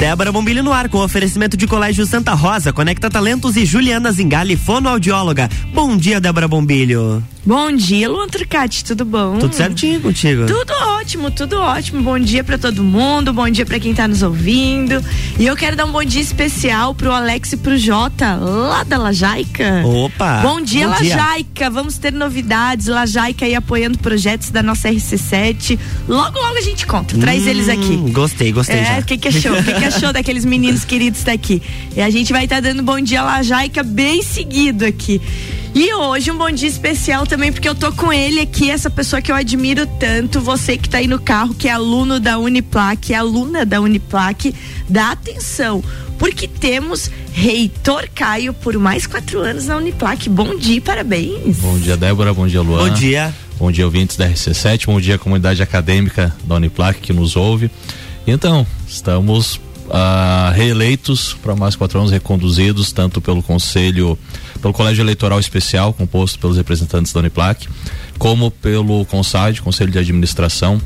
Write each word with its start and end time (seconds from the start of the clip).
Débora 0.00 0.32
Bombilho 0.32 0.62
no 0.62 0.72
ar 0.72 0.88
com 0.88 0.96
oferecimento 0.96 1.58
de 1.58 1.66
Colégio 1.66 2.06
Santa 2.06 2.32
Rosa, 2.32 2.72
Conecta 2.72 3.10
Talentos 3.10 3.54
e 3.54 3.66
Juliana 3.66 4.10
Zingali, 4.10 4.56
fonoaudióloga. 4.56 5.46
Bom 5.74 5.94
dia, 5.94 6.18
Débora 6.18 6.48
Bombilho. 6.48 7.22
Bom 7.44 7.72
dia, 7.72 8.06
Luan 8.06 8.28
Trucati, 8.28 8.84
tudo 8.84 9.02
bom? 9.02 9.38
Tudo 9.38 9.54
certinho 9.54 9.98
contigo? 10.00 10.44
Tudo 10.44 10.74
ótimo, 10.98 11.30
tudo 11.30 11.58
ótimo. 11.58 12.02
Bom 12.02 12.18
dia 12.18 12.44
para 12.44 12.58
todo 12.58 12.84
mundo, 12.84 13.32
bom 13.32 13.48
dia 13.48 13.64
para 13.64 13.80
quem 13.80 13.94
tá 13.94 14.06
nos 14.06 14.22
ouvindo. 14.22 15.02
E 15.38 15.46
eu 15.46 15.56
quero 15.56 15.74
dar 15.74 15.86
um 15.86 15.92
bom 15.92 16.04
dia 16.04 16.20
especial 16.20 16.94
pro 16.94 17.10
Alex 17.10 17.54
e 17.54 17.56
pro 17.56 17.78
Jota, 17.78 18.34
lá 18.34 18.82
da 18.84 18.98
Lajaica. 18.98 19.82
Opa! 19.86 20.42
Bom 20.42 20.60
dia, 20.60 20.86
bom 20.86 20.92
Lajaica. 20.92 21.50
Dia. 21.54 21.70
Vamos 21.70 21.96
ter 21.96 22.12
novidades. 22.12 22.88
Lajaica 22.88 23.46
aí 23.46 23.54
apoiando 23.54 23.98
projetos 23.98 24.50
da 24.50 24.62
nossa 24.62 24.90
RC7. 24.90 25.78
Logo, 26.06 26.38
logo 26.38 26.58
a 26.58 26.62
gente 26.62 26.86
conta. 26.86 27.16
Traz 27.16 27.44
hum, 27.44 27.48
eles 27.48 27.70
aqui. 27.70 27.96
Gostei, 28.12 28.52
gostei. 28.52 28.80
É, 28.80 28.98
o 29.00 29.04
que, 29.04 29.16
que 29.16 29.28
achou? 29.28 29.58
O 29.58 29.64
que, 29.64 29.72
que 29.72 29.84
achou 29.86 30.12
daqueles 30.12 30.44
meninos 30.44 30.84
queridos 30.84 31.24
daqui? 31.24 31.62
E 31.96 32.02
a 32.02 32.10
gente 32.10 32.34
vai 32.34 32.44
estar 32.44 32.56
tá 32.56 32.68
dando 32.68 32.82
bom 32.82 33.00
dia 33.00 33.22
Lajaica 33.22 33.82
bem 33.82 34.22
seguido 34.22 34.84
aqui. 34.84 35.22
E 35.74 35.94
hoje 35.94 36.30
um 36.32 36.36
bom 36.36 36.50
dia 36.50 36.68
especial 36.68 37.26
também, 37.26 37.52
porque 37.52 37.68
eu 37.68 37.74
tô 37.74 37.92
com 37.92 38.12
ele 38.12 38.40
aqui, 38.40 38.70
essa 38.70 38.90
pessoa 38.90 39.22
que 39.22 39.30
eu 39.30 39.36
admiro 39.36 39.86
tanto, 39.86 40.40
você 40.40 40.76
que 40.76 40.88
tá 40.88 40.98
aí 40.98 41.06
no 41.06 41.20
carro, 41.20 41.54
que 41.54 41.68
é 41.68 41.72
aluno 41.72 42.18
da 42.18 42.38
Uniplac, 42.38 43.12
é 43.12 43.16
aluna 43.16 43.64
da 43.64 43.80
Uniplac, 43.80 44.52
dá 44.88 45.12
atenção, 45.12 45.82
porque 46.18 46.48
temos 46.48 47.08
Reitor 47.32 48.08
Caio 48.12 48.52
por 48.52 48.76
mais 48.78 49.06
quatro 49.06 49.40
anos 49.40 49.66
na 49.66 49.76
Uniplac. 49.76 50.28
Bom 50.28 50.56
dia, 50.56 50.80
parabéns. 50.80 51.58
Bom 51.58 51.78
dia, 51.78 51.96
Débora, 51.96 52.34
bom 52.34 52.48
dia, 52.48 52.60
Luan. 52.60 52.88
Bom 52.88 52.94
dia. 52.94 53.32
Bom 53.56 53.70
dia, 53.70 53.84
ouvintes 53.84 54.16
da 54.16 54.28
RC7, 54.28 54.86
bom 54.86 55.00
dia, 55.00 55.18
comunidade 55.18 55.62
acadêmica 55.62 56.34
da 56.44 56.56
Uniplac 56.56 56.98
que 57.00 57.12
nos 57.12 57.36
ouve. 57.36 57.70
Então, 58.26 58.66
estamos 58.88 59.60
uh, 59.90 60.52
reeleitos 60.54 61.36
para 61.42 61.54
mais 61.54 61.76
quatro 61.76 61.98
anos, 61.98 62.10
reconduzidos 62.10 62.90
tanto 62.90 63.20
pelo 63.20 63.42
Conselho 63.42 64.18
pelo 64.60 64.72
Colégio 64.72 65.02
Eleitoral 65.02 65.40
Especial, 65.40 65.92
composto 65.92 66.38
pelos 66.38 66.56
representantes 66.56 67.12
da 67.12 67.20
Uniplac, 67.20 67.68
como 68.18 68.50
pelo 68.50 69.04
CONSAD, 69.06 69.62
Conselho 69.62 69.90
de 69.90 69.98
Administração, 69.98 70.80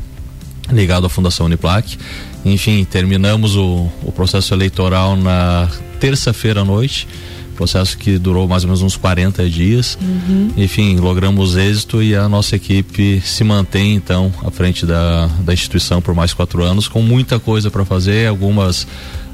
ligado 0.70 1.06
à 1.06 1.08
Fundação 1.08 1.47
Uniplac. 1.47 1.98
Enfim, 2.45 2.84
terminamos 2.84 3.56
o, 3.56 3.91
o 4.02 4.12
processo 4.12 4.55
eleitoral 4.55 5.17
na 5.17 5.69
terça-feira 5.98 6.61
à 6.61 6.64
noite 6.64 7.06
processo 7.55 7.97
que 7.97 8.19
durou 8.19 8.47
mais 8.47 8.64
ou 8.64 8.69
menos 8.69 8.83
uns 8.83 8.97
40 8.97 9.48
dias. 9.48 9.97
Uhum. 10.00 10.50
Enfim, 10.56 10.97
logramos 10.97 11.56
êxito 11.56 12.02
e 12.02 12.14
a 12.14 12.28
nossa 12.28 12.56
equipe 12.56 13.22
se 13.25 13.42
mantém 13.42 13.95
então 13.95 14.33
à 14.45 14.50
frente 14.50 14.84
da, 14.84 15.27
da 15.41 15.55
instituição 15.55 16.02
por 16.02 16.14
mais 16.14 16.34
quatro 16.34 16.62
anos, 16.62 16.89
com 16.89 17.00
muita 17.00 17.39
coisa 17.39 17.70
para 17.70 17.84
fazer, 17.84 18.28
algumas 18.28 18.86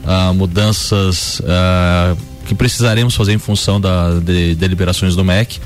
ah, 0.07 0.33
mudanças 0.33 1.43
ah, 1.47 2.15
que 2.51 2.55
precisaremos 2.57 3.15
fazer 3.15 3.33
em 3.33 3.39
função 3.39 3.81
da 3.81 4.19
de, 4.19 4.57
deliberações 4.57 5.15
do 5.15 5.25
MEC. 5.25 5.61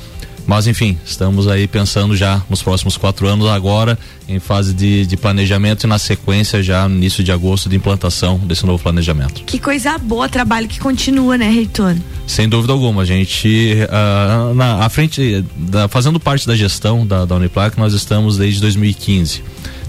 Mas 0.46 0.66
enfim, 0.66 0.98
estamos 1.02 1.48
aí 1.48 1.66
pensando 1.66 2.14
já 2.14 2.42
nos 2.50 2.62
próximos 2.62 2.98
quatro 2.98 3.26
anos, 3.26 3.46
agora 3.46 3.98
em 4.28 4.38
fase 4.38 4.74
de, 4.74 5.06
de 5.06 5.16
planejamento 5.16 5.84
e 5.84 5.86
na 5.86 5.98
sequência 5.98 6.62
já 6.62 6.86
no 6.86 6.96
início 6.96 7.24
de 7.24 7.32
agosto 7.32 7.70
de 7.70 7.76
implantação 7.76 8.36
desse 8.36 8.66
novo 8.66 8.82
planejamento. 8.82 9.44
Que 9.44 9.58
coisa 9.58 9.96
boa, 9.96 10.28
trabalho 10.28 10.68
que 10.68 10.78
continua, 10.78 11.38
né, 11.38 11.48
reitor? 11.48 11.96
Sem 12.26 12.46
dúvida 12.46 12.74
alguma, 12.74 13.00
a 13.00 13.04
gente 13.06 13.78
uh, 13.88 14.52
na 14.52 14.84
à 14.84 14.88
frente, 14.90 15.42
da, 15.56 15.88
fazendo 15.88 16.20
parte 16.20 16.46
da 16.46 16.54
gestão 16.54 17.06
da, 17.06 17.24
da 17.24 17.34
Uniplac, 17.36 17.78
nós 17.78 17.94
estamos 17.94 18.36
desde 18.36 18.60
2015, 18.60 19.42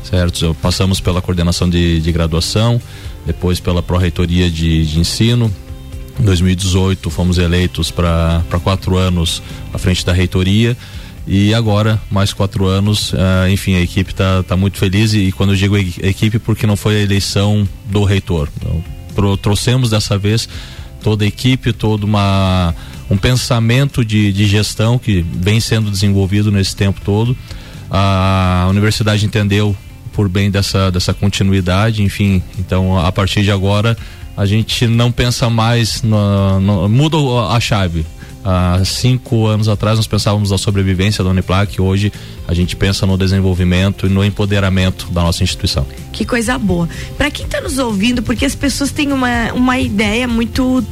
certo? 0.09 0.55
Passamos 0.61 1.01
pela 1.01 1.21
coordenação 1.21 1.69
de, 1.69 1.99
de 1.99 2.11
graduação, 2.13 2.81
depois 3.25 3.59
pela 3.59 3.83
pró-reitoria 3.83 4.49
de, 4.49 4.85
de 4.85 4.97
ensino, 4.97 5.53
em 6.19 6.23
2018 6.23 7.09
fomos 7.09 7.37
eleitos 7.37 7.91
para 7.91 8.43
quatro 8.63 8.97
anos 8.97 9.41
à 9.73 9.77
frente 9.77 10.05
da 10.05 10.13
reitoria 10.13 10.77
e 11.27 11.53
agora 11.53 11.99
mais 12.11 12.33
quatro 12.33 12.67
anos, 12.67 13.11
uh, 13.13 13.49
enfim, 13.49 13.75
a 13.75 13.81
equipe 13.81 14.11
está 14.11 14.43
tá 14.43 14.55
muito 14.55 14.77
feliz 14.77 15.13
e, 15.13 15.19
e, 15.19 15.31
quando 15.31 15.53
eu 15.53 15.55
digo 15.55 15.75
equipe 15.75 16.37
porque 16.37 16.67
não 16.67 16.75
foi 16.75 16.97
a 16.97 16.99
eleição 16.99 17.67
do 17.85 18.03
reitor. 18.03 18.47
Então, 18.57 18.83
pro, 19.15 19.35
trouxemos 19.35 19.89
dessa 19.89 20.17
vez 20.17 20.47
toda 21.01 21.25
a 21.25 21.27
equipe, 21.27 21.73
todo 21.73 22.03
uma, 22.03 22.75
um 23.09 23.17
pensamento 23.17 24.05
de, 24.05 24.31
de 24.31 24.45
gestão 24.45 24.99
que 24.99 25.25
vem 25.33 25.59
sendo 25.59 25.89
desenvolvido 25.89 26.51
nesse 26.51 26.75
tempo 26.75 27.01
todo. 27.03 27.35
A 27.89 28.67
universidade 28.69 29.25
entendeu 29.25 29.75
por 30.13 30.29
bem 30.29 30.51
dessa, 30.51 30.91
dessa 30.91 31.13
continuidade, 31.13 32.01
enfim, 32.01 32.41
então 32.57 32.97
a 32.97 33.11
partir 33.11 33.43
de 33.43 33.51
agora 33.51 33.97
a 34.37 34.45
gente 34.45 34.87
não 34.87 35.11
pensa 35.11 35.49
mais, 35.49 36.01
no, 36.01 36.59
no, 36.59 36.89
muda 36.89 37.17
a 37.49 37.59
chave. 37.59 38.05
Há 38.47 38.79
cinco 38.85 39.47
anos 39.47 39.67
atrás 39.67 39.97
nós 39.97 40.05
pensávamos 40.05 40.51
na 40.51 40.57
sobrevivência 40.59 41.23
da 41.23 41.31
Uniplac, 41.31 41.81
hoje 41.81 42.13
a 42.47 42.53
gente 42.53 42.75
pensa 42.75 43.03
no 43.03 43.17
desenvolvimento 43.17 44.05
e 44.05 44.09
no 44.09 44.23
empoderamento 44.23 45.07
da 45.09 45.23
nossa 45.23 45.43
instituição. 45.43 45.83
Que 46.13 46.23
coisa 46.23 46.55
boa. 46.59 46.87
Para 47.17 47.31
quem 47.31 47.45
está 47.45 47.59
nos 47.59 47.79
ouvindo, 47.79 48.21
porque 48.21 48.45
as 48.45 48.53
pessoas 48.53 48.91
têm 48.91 49.11
uma, 49.11 49.51
uma 49.53 49.79
ideia 49.79 50.27
muito 50.27 50.85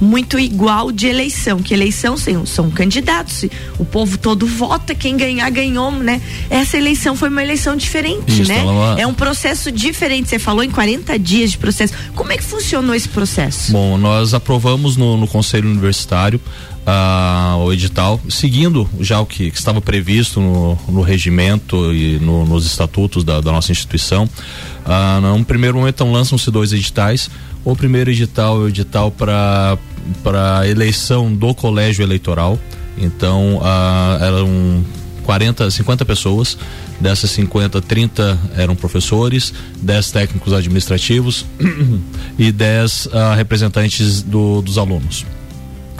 muito 0.00 0.38
igual 0.38 0.90
de 0.90 1.06
eleição, 1.06 1.58
que 1.58 1.74
eleição 1.74 2.16
são, 2.16 2.46
são 2.46 2.70
candidatos, 2.70 3.44
o 3.78 3.84
povo 3.84 4.16
todo 4.16 4.46
vota, 4.46 4.94
quem 4.94 5.16
ganhar 5.16 5.50
ganhou, 5.50 5.92
né? 5.92 6.22
Essa 6.48 6.78
eleição 6.78 7.14
foi 7.14 7.28
uma 7.28 7.42
eleição 7.42 7.76
diferente, 7.76 8.40
Isso, 8.40 8.50
né? 8.50 8.64
É 8.96 9.06
um 9.06 9.12
processo 9.12 9.70
diferente. 9.70 10.30
Você 10.30 10.38
falou 10.38 10.64
em 10.64 10.70
40 10.70 11.18
dias 11.18 11.50
de 11.50 11.58
processo. 11.58 11.92
Como 12.14 12.32
é 12.32 12.38
que 12.38 12.42
funcionou 12.42 12.94
esse 12.94 13.08
processo? 13.08 13.72
Bom, 13.72 13.98
nós 13.98 14.32
aprovamos 14.32 14.96
no, 14.96 15.18
no 15.18 15.26
Conselho 15.26 15.68
Universitário 15.68 16.40
uh, 16.86 17.56
o 17.58 17.72
edital, 17.72 18.20
seguindo 18.28 18.88
já 19.00 19.20
o 19.20 19.26
que, 19.26 19.50
que 19.50 19.58
estava 19.58 19.80
previsto 19.80 20.40
no, 20.40 20.78
no 20.88 21.02
regimento 21.02 21.94
e 21.94 22.18
no, 22.18 22.44
nos 22.44 22.66
estatutos 22.66 23.24
da, 23.24 23.40
da 23.40 23.52
nossa 23.52 23.72
instituição. 23.72 24.24
Uh, 24.24 25.20
num 25.20 25.44
primeiro 25.44 25.78
momento, 25.78 25.96
então, 25.96 26.12
lançam-se 26.12 26.50
dois 26.50 26.72
editais. 26.72 27.30
O 27.64 27.76
primeiro 27.76 28.10
edital 28.10 28.56
é 28.56 28.64
o 28.64 28.68
edital 28.68 29.10
para 29.10 30.68
eleição 30.68 31.32
do 31.32 31.54
colégio 31.54 32.02
eleitoral. 32.02 32.58
Então, 32.96 33.58
uh, 33.58 34.22
eram 34.22 34.84
40, 35.24 35.70
50 35.70 36.04
pessoas. 36.04 36.58
Dessas 37.00 37.30
50, 37.30 37.80
30 37.80 38.38
eram 38.58 38.76
professores, 38.76 39.54
10 39.80 40.10
técnicos 40.10 40.52
administrativos 40.52 41.46
e 42.38 42.52
10 42.52 43.06
uh, 43.06 43.10
ah, 43.14 43.34
representantes 43.34 44.20
do, 44.20 44.60
dos 44.60 44.76
alunos. 44.76 45.24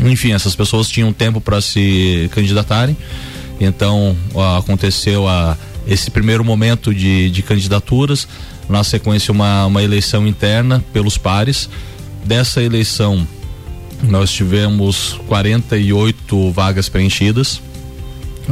Enfim, 0.02 0.32
essas 0.32 0.54
pessoas 0.54 0.88
tinham 0.88 1.12
tempo 1.12 1.40
para 1.40 1.60
se 1.60 2.30
candidatarem. 2.32 2.96
Então, 3.60 4.16
aconteceu 4.56 5.28
a, 5.28 5.56
esse 5.86 6.10
primeiro 6.10 6.44
momento 6.44 6.94
de, 6.94 7.30
de 7.30 7.42
candidaturas. 7.42 8.26
Na 8.68 8.82
sequência, 8.84 9.32
uma, 9.32 9.66
uma 9.66 9.82
eleição 9.82 10.26
interna 10.26 10.82
pelos 10.92 11.18
pares. 11.18 11.68
Dessa 12.24 12.62
eleição, 12.62 13.26
nós 14.02 14.30
tivemos 14.30 15.20
48 15.26 16.50
vagas 16.52 16.88
preenchidas. 16.88 17.60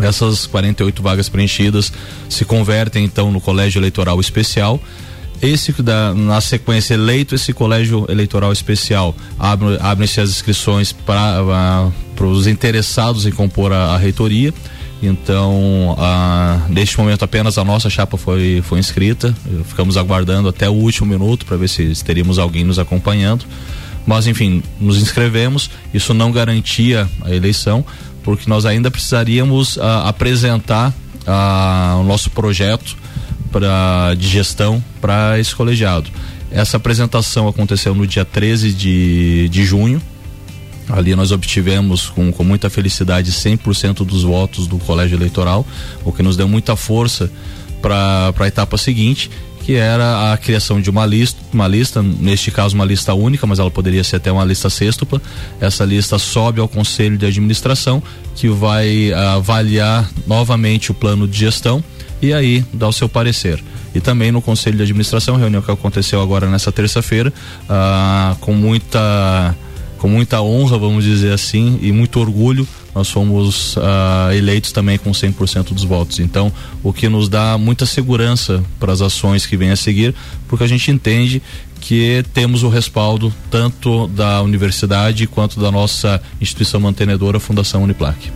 Essas 0.03 0.47
48 0.47 1.03
vagas 1.03 1.28
preenchidas 1.28 1.92
se 2.28 2.44
convertem 2.44 3.04
então 3.04 3.32
no 3.32 3.41
colégio 3.41 3.78
eleitoral 3.78 4.20
especial. 4.20 4.81
Esse 5.41 5.72
da, 5.82 6.12
na 6.15 6.41
sequência 6.41 6.94
eleito 6.94 7.34
esse 7.34 7.53
colégio 7.53 8.06
eleitoral 8.09 8.53
especial 8.53 9.15
abre, 9.38 9.78
abrem-se 9.81 10.21
as 10.21 10.31
inscrições 10.31 10.93
para 10.93 11.91
os 12.21 12.47
interessados 12.47 13.26
em 13.26 13.31
compor 13.31 13.72
a, 13.72 13.94
a 13.94 13.97
reitoria. 13.97 14.53
Então, 15.00 15.94
ah, 15.97 16.60
neste 16.69 16.99
momento 16.99 17.25
apenas 17.25 17.56
a 17.56 17.65
nossa 17.65 17.88
chapa 17.88 18.16
foi, 18.16 18.60
foi 18.65 18.81
inscrita. 18.81 19.34
Ficamos 19.65 19.97
aguardando 19.97 20.49
até 20.49 20.69
o 20.69 20.72
último 20.72 21.06
minuto 21.06 21.47
para 21.47 21.56
ver 21.56 21.69
se 21.69 21.93
teríamos 22.05 22.38
alguém 22.38 22.65
nos 22.65 22.78
acompanhando. 22.78 23.44
Mas, 24.05 24.26
enfim, 24.26 24.62
nos 24.81 25.00
inscrevemos. 25.00 25.70
Isso 25.94 26.12
não 26.14 26.32
garantia 26.32 27.08
a 27.23 27.32
eleição, 27.32 27.84
porque 28.25 28.49
nós 28.50 28.64
ainda 28.67 28.91
precisaríamos 28.91 29.76
uh, 29.76 29.82
apresentar 30.06 30.93
o 32.00 32.05
nosso 32.05 32.31
projeto 32.31 32.96
pra, 33.50 34.14
de 34.14 34.29
gestão 34.29 34.82
para 35.00 35.38
esse 35.38 35.55
colegiado. 35.55 36.11
Essa 36.50 36.76
apresentação 36.76 37.46
aconteceu 37.49 37.94
no 37.94 38.06
dia 38.06 38.25
13 38.25 38.73
de, 38.73 39.49
de 39.49 39.64
junho. 39.64 40.00
Ali 40.88 41.14
nós 41.14 41.32
obtivemos 41.32 42.08
com, 42.08 42.32
com 42.32 42.43
muita 42.43 42.70
felicidade 42.70 43.31
100% 43.31 44.06
dos 44.06 44.23
votos 44.23 44.67
do 44.67 44.79
colégio 44.79 45.17
eleitoral, 45.17 45.67
o 46.05 46.12
que 46.12 46.23
nos 46.23 46.37
deu 46.37 46.49
muita 46.49 46.76
força 46.76 47.31
para 47.82 48.32
a 48.38 48.46
etapa 48.46 48.79
seguinte 48.79 49.31
que 49.69 49.75
era 49.75 50.32
a 50.32 50.38
criação 50.38 50.81
de 50.81 50.88
uma 50.88 51.05
lista, 51.05 51.38
uma 51.52 51.69
lista, 51.69 52.02
neste 52.02 52.50
caso 52.50 52.75
uma 52.75 52.87
lista 52.87 53.12
única, 53.12 53.46
mas 53.46 53.58
ela 53.58 53.70
poderia 53.70 54.02
ser 54.02 54.17
até 54.17 54.32
uma 54.32 54.43
lista 54.43 54.70
sextupla. 54.70 55.20
Essa 55.61 55.84
lista 55.84 56.19
sobe 56.19 56.58
ao 56.58 56.67
conselho 56.67 57.19
de 57.19 57.26
administração, 57.26 58.02
que 58.34 58.49
vai 58.49 59.11
uh, 59.11 59.37
avaliar 59.37 60.11
novamente 60.26 60.91
o 60.91 60.94
plano 60.94 61.29
de 61.29 61.41
gestão 61.41 61.84
e 62.20 62.32
aí 62.32 62.65
dar 62.73 62.88
o 62.88 62.93
seu 62.93 63.09
parecer. 63.09 63.62
E 63.94 64.00
também 64.00 64.31
no 64.31 64.43
conselho 64.43 64.76
de 64.76 64.82
administração, 64.82 65.37
reunião 65.37 65.62
que 65.62 65.70
aconteceu 65.70 66.20
agora 66.20 66.49
nessa 66.49 66.70
terça-feira, 66.70 67.32
uh, 67.65 68.37
com 68.41 68.53
muita 68.53 69.56
com 69.99 70.09
muita 70.09 70.41
honra, 70.41 70.79
vamos 70.79 71.03
dizer 71.03 71.32
assim, 71.32 71.76
e 71.82 71.91
muito 71.91 72.20
orgulho, 72.20 72.67
nós 72.94 73.11
fomos 73.11 73.76
uh, 73.76 74.32
eleitos 74.32 74.70
também 74.70 74.97
com 74.97 75.11
100% 75.11 75.73
dos 75.75 75.82
votos. 75.82 76.20
Então, 76.20 76.53
o 76.85 76.93
que 76.93 77.09
nos 77.09 77.29
dá 77.29 77.59
muita 77.59 77.85
segurança 77.85 78.62
para 78.79 78.93
as 78.93 79.03
ações 79.03 79.44
que 79.44 79.56
vêm 79.56 79.70
a 79.70 79.76
seguir, 79.76 80.15
porque 80.47 80.65
a 80.65 80.69
gente 80.69 80.91
entende 80.91 81.43
que 81.81 82.25
temos 82.32 82.62
o 82.62 82.69
respaldo 82.69 83.32
tanto 83.50 84.06
da 84.09 84.41
universidade 84.43 85.26
quanto 85.26 85.61
da 85.61 85.70
nossa 85.70 86.20
instituição 86.41 86.81
mantenedora, 86.81 87.41
Fundação 87.41 87.82
Uniplac. 87.82 88.31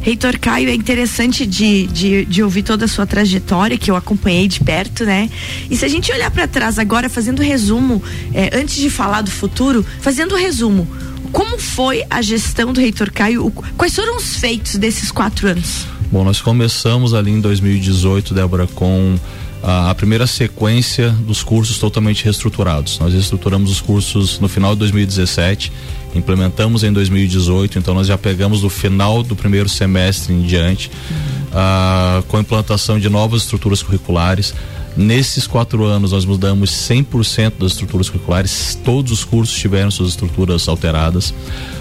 Reitor 0.00 0.38
Caio, 0.38 0.68
é 0.68 0.74
interessante 0.74 1.44
de, 1.44 1.86
de, 1.86 2.24
de, 2.24 2.42
ouvir 2.42 2.62
toda 2.62 2.84
a 2.84 2.88
sua 2.88 3.06
trajetória, 3.06 3.76
que 3.76 3.90
eu 3.90 3.96
acompanhei 3.96 4.48
de 4.48 4.60
perto, 4.60 5.04
né? 5.04 5.28
E 5.70 5.76
se 5.76 5.84
a 5.84 5.88
gente 5.88 6.10
olhar 6.12 6.30
para 6.30 6.46
trás 6.46 6.78
agora, 6.78 7.08
fazendo 7.08 7.42
resumo, 7.42 8.02
é, 8.32 8.56
antes 8.56 8.76
de 8.76 8.88
falar 8.88 9.22
do 9.22 9.30
futuro, 9.30 9.84
fazendo 10.00 10.34
resumo, 10.34 10.88
como 11.32 11.58
foi 11.58 12.04
a 12.08 12.22
gestão 12.22 12.72
do 12.72 12.80
Reitor 12.80 13.12
Caio? 13.12 13.50
Quais 13.76 13.94
foram 13.94 14.16
os 14.16 14.36
feitos 14.36 14.76
desses 14.76 15.10
quatro 15.10 15.48
anos? 15.48 15.86
Bom, 16.10 16.24
nós 16.24 16.40
começamos 16.40 17.12
ali 17.12 17.30
em 17.30 17.40
2018, 17.40 18.32
Débora, 18.32 18.66
com 18.66 19.18
a, 19.62 19.90
a, 19.90 19.94
primeira 19.94 20.26
sequência 20.26 21.10
dos 21.10 21.42
cursos 21.42 21.78
totalmente 21.78 22.24
reestruturados. 22.24 22.98
Nós 22.98 23.12
reestruturamos 23.12 23.70
os 23.70 23.80
cursos 23.80 24.38
no 24.38 24.48
final 24.48 24.74
de 24.74 24.80
2017 24.80 25.72
implementamos 26.14 26.84
em 26.84 26.92
2018, 26.92 27.78
então 27.78 27.94
nós 27.94 28.06
já 28.06 28.16
pegamos 28.16 28.60
do 28.60 28.70
final 28.70 29.22
do 29.22 29.36
primeiro 29.36 29.68
semestre 29.68 30.32
em 30.32 30.42
diante, 30.42 30.90
uhum. 31.10 32.22
com 32.28 32.36
a 32.36 32.40
implantação 32.40 32.98
de 32.98 33.08
novas 33.08 33.42
estruturas 33.42 33.82
curriculares. 33.82 34.54
Nesses 34.96 35.46
quatro 35.46 35.84
anos, 35.84 36.10
nós 36.10 36.24
mudamos 36.24 36.70
100% 36.70 37.52
das 37.58 37.72
estruturas 37.72 38.08
curriculares, 38.08 38.76
todos 38.84 39.12
os 39.12 39.24
cursos 39.24 39.56
tiveram 39.56 39.90
suas 39.90 40.10
estruturas 40.10 40.66
alteradas. 40.68 41.32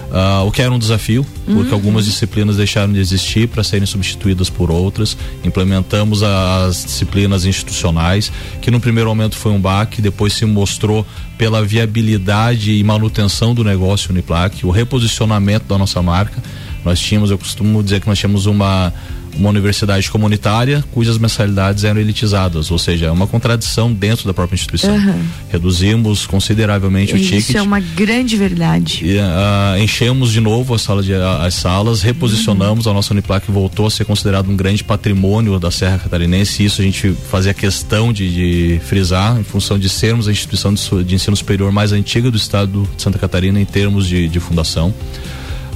Uh, 0.08 0.48
o 0.48 0.52
que 0.52 0.62
era 0.62 0.72
um 0.72 0.80
desafio, 0.80 1.26
porque 1.46 1.68
uhum. 1.68 1.74
algumas 1.74 2.06
disciplinas 2.06 2.56
deixaram 2.56 2.94
de 2.94 3.00
existir 3.00 3.46
para 3.50 3.62
serem 3.62 3.86
substituídas 3.86 4.50
por 4.50 4.72
outras. 4.72 5.18
Implementamos 5.44 6.24
as 6.24 6.86
disciplinas 6.86 7.44
institucionais, 7.44 8.32
que 8.62 8.72
no 8.72 8.80
primeiro 8.80 9.10
momento 9.10 9.36
foi 9.36 9.52
um 9.52 9.60
baque, 9.60 10.02
depois 10.02 10.32
se 10.32 10.46
mostrou 10.46 11.06
pela 11.38 11.64
viabilidade 11.64 12.72
e 12.72 12.84
manutenção 12.86 13.54
do 13.54 13.66
negócio 13.66 14.12
Uniplac, 14.12 14.66
o 14.66 14.72
reposicionamento 14.72 15.66
da 15.68 15.78
nossa 15.78 16.02
marca. 16.02 16.42
Nós 16.86 17.00
tínhamos, 17.00 17.30
eu 17.30 17.38
costumo 17.38 17.84
dizer 17.84 18.00
que 18.00 18.08
nós 18.08 18.18
tínhamos 18.18 18.46
uma 18.46 18.94
uma 19.38 19.50
universidade 19.50 20.10
comunitária 20.10 20.84
cujas 20.92 21.18
mensalidades 21.18 21.84
eram 21.84 22.00
elitizadas, 22.00 22.72
ou 22.72 22.78
seja, 22.78 23.08
é 23.08 23.12
uma 23.12 23.28
contradição 23.28 23.94
dentro 23.94 24.26
da 24.26 24.34
própria 24.34 24.56
instituição. 24.56 24.96
Uhum. 24.96 25.24
Reduzimos 25.50 26.26
consideravelmente 26.26 27.16
Isso 27.16 27.24
o 27.24 27.28
ticket. 27.28 27.50
Isso 27.50 27.58
é 27.58 27.62
uma 27.62 27.80
grande 27.80 28.36
verdade. 28.36 29.02
E, 29.04 29.18
uh, 29.18 29.82
enchemos 29.82 30.32
de 30.32 30.40
novo 30.40 30.74
a 30.74 30.80
sala 30.80 31.04
de, 31.04 31.14
as 31.14 31.54
salas, 31.54 32.02
reposicionamos, 32.02 32.86
uhum. 32.86 32.92
a 32.92 32.96
nossa 32.96 33.14
Uniplac 33.14 33.50
voltou 33.52 33.88
a 33.88 33.92
ser 33.92 34.06
considerado 34.06 34.50
um 34.50 34.56
grande 34.56 34.84
patrimônio 34.84 35.60
da 35.60 35.72
Serra 35.72 36.00
Catarinense, 36.00 36.64
isso 36.64 36.82
a 36.82 36.84
gente 36.84 37.14
fazia 37.30 37.54
questão 37.54 38.12
de, 38.12 38.34
de 38.34 38.82
frisar, 38.84 39.40
em 39.40 39.44
função 39.44 39.78
de 39.78 39.90
sermos 39.90 40.28
a 40.28 40.32
instituição 40.32 40.74
de, 40.74 41.04
de, 41.04 41.16
ensino 41.16 41.36
superior 41.36 41.72
mais 41.72 41.92
antiga 41.92 42.32
do 42.32 42.38
estado 42.38 42.88
de 42.96 43.02
Santa 43.02 43.18
Catarina 43.18 43.60
em 43.60 43.66
termos 43.66 44.08
de, 44.08 44.28
de 44.28 44.40
fundação. 44.40 44.94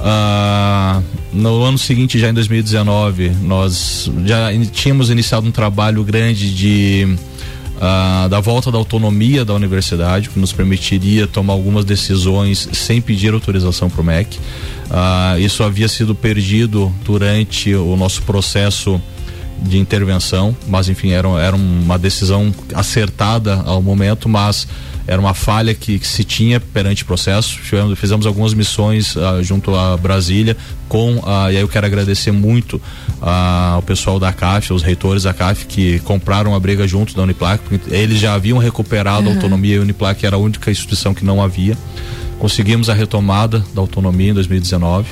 Uh, 0.02 1.02
no 1.32 1.62
ano 1.62 1.78
seguinte, 1.78 2.18
já 2.18 2.28
em 2.28 2.34
2019, 2.34 3.30
nós 3.42 4.10
já 4.26 4.52
in, 4.52 4.64
tínhamos 4.64 5.10
iniciado 5.10 5.46
um 5.46 5.52
trabalho 5.52 6.02
grande 6.02 6.52
de 6.52 7.16
uh, 7.76 8.28
da 8.28 8.40
volta 8.40 8.70
da 8.72 8.78
autonomia 8.78 9.44
da 9.44 9.54
universidade, 9.54 10.28
que 10.28 10.40
nos 10.40 10.52
permitiria 10.52 11.28
tomar 11.28 11.52
algumas 11.52 11.84
decisões 11.84 12.68
sem 12.72 13.00
pedir 13.00 13.32
autorização 13.32 13.88
para 13.88 14.00
o 14.00 14.04
MEC. 14.04 14.38
Uh, 14.38 15.38
isso 15.38 15.62
havia 15.62 15.86
sido 15.86 16.16
perdido 16.16 16.92
durante 17.04 17.72
o 17.72 17.96
nosso 17.96 18.22
processo 18.22 19.00
de 19.60 19.78
intervenção, 19.78 20.56
mas 20.68 20.88
enfim, 20.88 21.10
era, 21.10 21.28
era 21.40 21.54
uma 21.54 21.98
decisão 21.98 22.52
acertada 22.74 23.62
ao 23.64 23.82
momento, 23.82 24.28
mas 24.28 24.66
era 25.06 25.20
uma 25.20 25.34
falha 25.34 25.74
que, 25.74 25.98
que 25.98 26.06
se 26.06 26.24
tinha 26.24 26.60
perante 26.60 27.02
o 27.02 27.06
processo. 27.06 27.58
Fizemos, 27.58 27.98
fizemos 27.98 28.26
algumas 28.26 28.54
missões 28.54 29.16
uh, 29.16 29.42
junto 29.42 29.74
a 29.74 29.96
Brasília 29.96 30.56
com, 30.88 31.16
uh, 31.16 31.50
e 31.50 31.56
aí 31.56 31.60
eu 31.60 31.68
quero 31.68 31.86
agradecer 31.86 32.30
muito 32.30 32.76
uh, 32.76 33.74
ao 33.74 33.82
pessoal 33.82 34.18
da 34.18 34.32
CAF, 34.32 34.72
os 34.72 34.82
reitores 34.82 35.24
da 35.24 35.34
CAF 35.34 35.66
que 35.66 35.98
compraram 36.00 36.54
a 36.54 36.60
briga 36.60 36.86
junto 36.86 37.14
da 37.16 37.22
Uniplac, 37.22 37.62
porque 37.64 37.94
eles 37.94 38.18
já 38.18 38.34
haviam 38.34 38.58
recuperado 38.58 39.26
uhum. 39.26 39.32
a 39.32 39.34
autonomia 39.34 39.76
e 39.76 39.78
a 39.78 39.82
Uniplac 39.82 40.24
era 40.24 40.36
a 40.36 40.38
única 40.38 40.70
instituição 40.70 41.14
que 41.14 41.24
não 41.24 41.42
havia. 41.42 41.76
Conseguimos 42.38 42.90
a 42.90 42.94
retomada 42.94 43.64
da 43.74 43.80
autonomia 43.80 44.30
em 44.30 44.34
2019. 44.34 45.08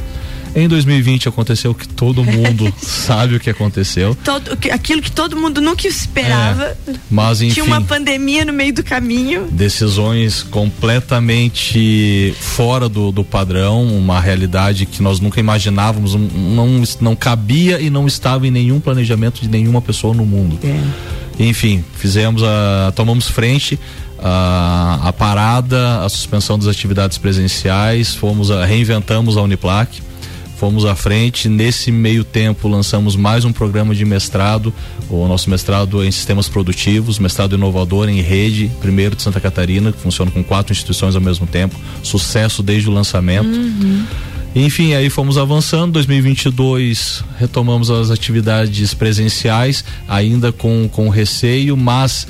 Em 0.55 0.67
2020 0.67 1.29
aconteceu 1.29 1.71
o 1.71 1.75
que 1.75 1.87
todo 1.87 2.25
mundo 2.25 2.73
sabe 2.83 3.37
o 3.37 3.41
que 3.41 3.51
aconteceu. 3.51 4.17
Todo, 4.25 4.59
aquilo 4.73 5.01
que 5.01 5.13
todo 5.13 5.37
mundo 5.37 5.61
nunca 5.61 5.87
esperava. 5.87 6.77
É, 6.87 6.95
mas 7.11 7.41
enfim. 7.41 7.55
Tinha 7.55 7.65
uma 7.65 7.81
pandemia 7.81 8.45
no 8.45 8.53
meio 8.53 8.75
do 8.75 8.83
caminho. 8.83 9.49
Decisões 9.51 10.43
completamente 10.43 12.35
fora 12.41 12.89
do, 12.89 13.13
do 13.13 13.23
padrão, 13.23 13.87
uma 13.87 14.21
realidade 14.21 14.87
que 14.87 15.03
nós 15.03 15.21
nunca 15.21 15.39
imaginávamos, 15.39 16.15
não, 16.15 16.83
não 17.01 17.15
cabia 17.15 17.81
e 17.81 17.89
não 17.89 18.07
estava 18.07 18.47
em 18.47 18.51
nenhum 18.51 18.81
planejamento 18.81 19.41
de 19.41 19.49
nenhuma 19.49 19.81
pessoa 19.81 20.15
no 20.15 20.27
mundo. 20.27 20.59
É. 20.65 21.45
Enfim, 21.45 21.85
fizemos 21.95 22.43
a. 22.43 22.93
tomamos 22.95 23.29
frente. 23.29 23.79
A, 24.23 25.01
a 25.05 25.13
parada, 25.15 26.05
a 26.05 26.09
suspensão 26.11 26.59
das 26.59 26.69
atividades 26.69 27.17
presenciais, 27.17 28.15
fomos 28.15 28.51
a, 28.51 28.67
reinventamos 28.67 29.39
a 29.39 29.41
Uniplac, 29.41 30.03
fomos 30.61 30.85
à 30.85 30.95
frente. 30.95 31.49
Nesse 31.49 31.91
meio 31.91 32.23
tempo, 32.23 32.69
lançamos 32.69 33.17
mais 33.17 33.47
um 33.47 33.53
programa 33.53 33.95
de 33.95 34.05
mestrado, 34.05 34.75
o 35.09 35.27
nosso 35.27 35.49
mestrado 35.49 36.05
em 36.05 36.11
sistemas 36.11 36.51
produtivos, 36.51 37.19
mestrado 37.19 37.55
inovador 37.55 38.11
em 38.11 38.21
rede, 38.21 38.71
primeiro 38.79 39.17
de 39.17 39.23
Santa 39.23 39.41
Catarina, 39.41 39.91
que 39.91 39.99
funciona 39.99 40.31
com 40.31 40.45
quatro 40.45 40.71
instituições 40.71 41.15
ao 41.15 41.21
mesmo 41.23 41.47
tempo. 41.47 41.81
Sucesso 42.03 42.63
desde 42.63 42.91
o 42.91 42.93
lançamento. 42.93 43.49
Uhum. 43.49 44.05
Enfim, 44.55 44.93
aí 44.93 45.09
fomos 45.09 45.39
avançando. 45.39 45.93
2022 45.93 47.25
retomamos 47.39 47.91
as 47.91 48.11
atividades 48.11 48.93
presenciais, 48.93 49.83
ainda 50.07 50.53
com, 50.53 50.91
com 50.93 51.09
receio, 51.09 51.75
mas 51.75 52.27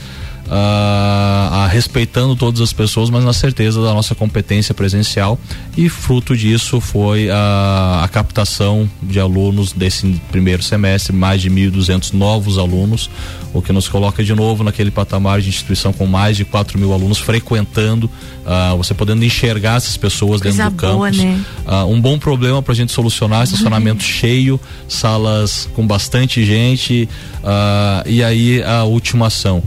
uh, 0.50 1.69
respeitando 1.69 2.35
todas 2.35 2.61
as 2.61 2.73
pessoas, 2.73 3.08
mas 3.08 3.25
na 3.25 3.32
certeza 3.32 3.81
da 3.81 3.94
nossa 3.94 4.14
competência 4.14 4.75
presencial. 4.75 5.38
E 5.76 5.88
fruto 5.88 6.37
disso 6.37 6.80
foi 6.80 7.30
a, 7.30 8.00
a 8.02 8.09
captação 8.09 8.90
de 9.00 9.21
alunos 9.21 9.73
desse 9.73 10.21
primeiro 10.30 10.62
semestre, 10.62 11.14
mais 11.14 11.40
de 11.40 11.49
1.200 11.49 12.12
novos 12.12 12.59
alunos, 12.59 13.09
o 13.54 13.62
que 13.62 13.73
nos 13.73 13.88
coloca 13.88 14.23
de 14.23 14.35
novo 14.35 14.64
naquele 14.64 14.90
patamar 14.90 15.40
de 15.40 15.49
instituição 15.49 15.92
com 15.92 16.07
mais 16.07 16.37
de 16.37 16.45
4 16.45 16.78
mil 16.78 16.92
alunos 16.92 17.19
frequentando, 17.19 18.11
uh, 18.45 18.76
você 18.76 18.92
podendo 18.92 19.25
enxergar 19.25 19.76
essas 19.76 19.97
pessoas 19.97 20.40
Coisa 20.42 20.64
dentro 20.64 20.76
do 20.76 20.92
boa, 20.92 21.11
campus. 21.11 21.25
Né? 21.25 21.45
Uh, 21.66 21.87
um 21.87 22.00
bom 22.00 22.19
problema 22.19 22.61
para 22.61 22.73
a 22.73 22.76
gente 22.76 22.90
solucionar, 22.90 23.45
estacionamento 23.45 24.02
cheio, 24.02 24.59
salas 24.88 25.69
com 25.75 25.87
bastante 25.87 26.45
gente, 26.45 27.09
uh, 27.42 28.09
e 28.09 28.25
aí 28.25 28.62
a 28.62 28.83
última 28.85 29.28
ação 29.28 29.62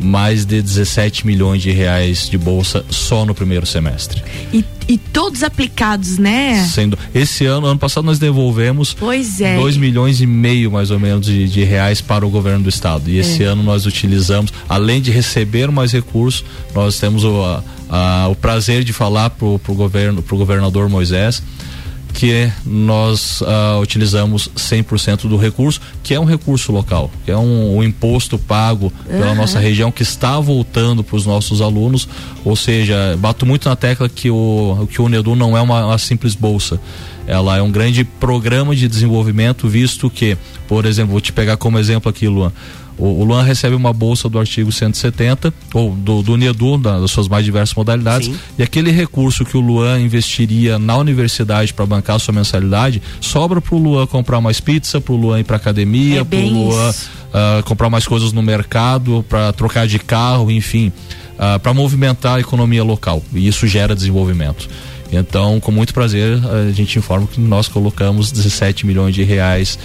mais 0.00 0.44
de 0.44 0.62
17 0.62 1.26
milhões 1.26 1.62
de 1.62 1.70
reais 1.70 2.28
de 2.28 2.38
bolsa 2.38 2.84
só 2.88 3.24
no 3.24 3.34
primeiro 3.34 3.66
semestre. 3.66 4.22
E, 4.52 4.64
e 4.88 4.96
todos 4.96 5.42
aplicados, 5.42 6.18
né? 6.18 6.64
Sendo 6.64 6.98
esse 7.14 7.44
ano, 7.44 7.66
ano 7.66 7.78
passado 7.78 8.04
nós 8.04 8.18
devolvemos 8.18 8.94
pois 8.94 9.40
é. 9.40 9.56
2 9.56 9.76
milhões 9.76 10.20
e 10.20 10.26
meio 10.26 10.70
mais 10.70 10.90
ou 10.90 10.98
menos 10.98 11.26
de, 11.26 11.48
de 11.48 11.64
reais 11.64 12.00
para 12.00 12.26
o 12.26 12.30
governo 12.30 12.64
do 12.64 12.68
estado. 12.68 13.10
E 13.10 13.18
é. 13.18 13.20
esse 13.20 13.42
ano 13.42 13.62
nós 13.62 13.86
utilizamos, 13.86 14.52
além 14.68 15.00
de 15.00 15.10
receber 15.10 15.70
mais 15.70 15.92
recursos, 15.92 16.44
nós 16.74 16.98
temos 16.98 17.24
o, 17.24 17.44
a, 17.44 17.62
a, 17.88 18.28
o 18.28 18.34
prazer 18.34 18.82
de 18.82 18.92
falar 18.92 19.30
pro, 19.30 19.58
pro 19.58 19.74
governo, 19.74 20.22
pro 20.22 20.36
governador 20.36 20.88
Moisés 20.88 21.42
que 22.12 22.50
nós 22.64 23.40
uh, 23.40 23.80
utilizamos 23.80 24.48
100% 24.56 25.28
do 25.28 25.36
recurso, 25.36 25.80
que 26.02 26.14
é 26.14 26.20
um 26.20 26.24
recurso 26.24 26.72
local, 26.72 27.10
que 27.24 27.30
é 27.30 27.36
um, 27.36 27.78
um 27.78 27.82
imposto 27.82 28.38
pago 28.38 28.92
pela 29.06 29.30
uhum. 29.30 29.34
nossa 29.34 29.58
região 29.58 29.90
que 29.90 30.02
está 30.02 30.38
voltando 30.38 31.02
para 31.02 31.16
os 31.16 31.26
nossos 31.26 31.60
alunos. 31.60 32.08
Ou 32.44 32.56
seja, 32.56 33.16
bato 33.18 33.46
muito 33.46 33.68
na 33.68 33.76
tecla 33.76 34.08
que 34.08 34.30
o, 34.30 34.88
que 34.90 35.00
o 35.00 35.04
Unedu 35.04 35.34
não 35.34 35.56
é 35.56 35.60
uma, 35.60 35.86
uma 35.86 35.98
simples 35.98 36.34
bolsa. 36.34 36.80
Ela 37.26 37.58
é 37.58 37.62
um 37.62 37.70
grande 37.70 38.02
programa 38.02 38.74
de 38.74 38.88
desenvolvimento, 38.88 39.68
visto 39.68 40.10
que, 40.10 40.36
por 40.66 40.84
exemplo, 40.84 41.12
vou 41.12 41.20
te 41.20 41.32
pegar 41.32 41.56
como 41.56 41.78
exemplo 41.78 42.10
aqui, 42.10 42.26
Luan 42.26 42.52
O, 43.00 43.22
o 43.22 43.24
Luan 43.24 43.42
recebe 43.42 43.74
uma 43.74 43.92
bolsa 43.92 44.28
do 44.28 44.38
artigo 44.38 44.70
170, 44.70 45.52
ou 45.72 45.92
do, 45.92 46.22
do 46.22 46.36
NEDU, 46.36 46.76
da, 46.76 47.00
das 47.00 47.10
suas 47.10 47.26
mais 47.26 47.44
diversas 47.44 47.74
modalidades, 47.74 48.28
Sim. 48.28 48.38
e 48.58 48.62
aquele 48.62 48.90
recurso 48.90 49.44
que 49.44 49.56
o 49.56 49.60
Luan 49.60 49.98
investiria 50.00 50.78
na 50.78 50.96
universidade 50.98 51.72
para 51.72 51.86
bancar 51.86 52.16
a 52.16 52.18
sua 52.18 52.34
mensalidade, 52.34 53.02
sobra 53.20 53.60
para 53.60 53.74
o 53.74 53.78
Luan 53.78 54.06
comprar 54.06 54.40
mais 54.40 54.60
pizza, 54.60 55.00
para 55.00 55.14
o 55.14 55.16
Luan 55.16 55.40
ir 55.40 55.44
para 55.44 55.56
academia, 55.56 56.20
é 56.20 56.24
para 56.24 56.38
o 56.38 56.48
Luan 56.48 56.90
uh, 56.90 57.62
comprar 57.64 57.88
mais 57.88 58.06
coisas 58.06 58.32
no 58.32 58.42
mercado, 58.42 59.24
para 59.28 59.52
trocar 59.54 59.86
de 59.86 59.98
carro, 59.98 60.50
enfim, 60.50 60.88
uh, 60.88 60.92
ah, 61.38 61.58
para 61.58 61.72
movimentar 61.72 62.36
a 62.36 62.40
economia 62.40 62.84
local. 62.84 63.22
E 63.32 63.48
isso 63.48 63.66
gera 63.66 63.94
desenvolvimento. 63.94 64.68
Então, 65.12 65.58
com 65.58 65.72
muito 65.72 65.92
prazer, 65.92 66.38
a 66.68 66.70
gente 66.70 66.98
informa 66.98 67.26
que 67.26 67.40
nós 67.40 67.66
colocamos 67.66 68.30
17 68.30 68.86
milhões 68.86 69.14
de 69.14 69.24
reais 69.24 69.78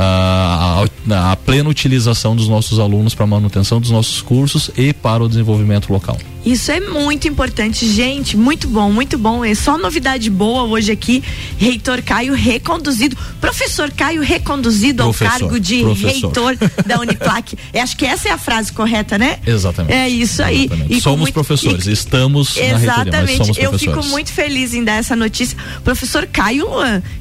a, 0.00 0.84
a, 1.10 1.32
a 1.32 1.36
plena 1.36 1.68
utilização 1.68 2.36
dos 2.36 2.48
nossos 2.48 2.78
alunos 2.78 3.14
para 3.14 3.26
manutenção 3.26 3.80
dos 3.80 3.90
nossos 3.90 4.22
cursos 4.22 4.70
e 4.76 4.92
para 4.92 5.24
o 5.24 5.28
desenvolvimento 5.28 5.92
local. 5.92 6.16
Isso 6.46 6.70
é 6.70 6.80
muito 6.80 7.28
importante, 7.28 7.86
gente. 7.86 8.36
Muito 8.36 8.68
bom, 8.68 8.90
muito 8.90 9.18
bom. 9.18 9.44
É 9.44 9.54
só 9.54 9.76
novidade 9.76 10.30
boa 10.30 10.62
hoje 10.62 10.90
aqui. 10.92 11.22
Reitor 11.58 12.00
Caio 12.00 12.32
reconduzido. 12.32 13.16
Professor 13.40 13.90
Caio 13.90 14.22
reconduzido 14.22 15.02
professor, 15.02 15.24
ao 15.26 15.40
cargo 15.40 15.60
de 15.60 15.82
professor. 15.82 16.10
reitor 16.10 16.56
da 16.86 17.00
Uniplac. 17.00 17.54
Eu 17.74 17.82
acho 17.82 17.96
que 17.96 18.06
essa 18.06 18.28
é 18.28 18.32
a 18.32 18.38
frase 18.38 18.72
correta, 18.72 19.18
né? 19.18 19.40
Exatamente. 19.46 19.92
É 19.92 20.08
isso 20.08 20.42
aí. 20.42 20.70
E 20.88 21.00
somos 21.00 21.20
muito, 21.20 21.34
professores, 21.34 21.86
e, 21.86 21.92
estamos 21.92 22.56
Exatamente. 22.56 23.10
Na 23.10 23.18
reitoria, 23.18 23.36
somos 23.36 23.58
Eu 23.58 23.78
fico 23.78 24.02
muito 24.04 24.32
feliz 24.32 24.72
em 24.72 24.84
dar 24.84 24.94
essa 24.94 25.16
notícia. 25.16 25.58
Professor 25.84 26.26
Caio 26.26 26.68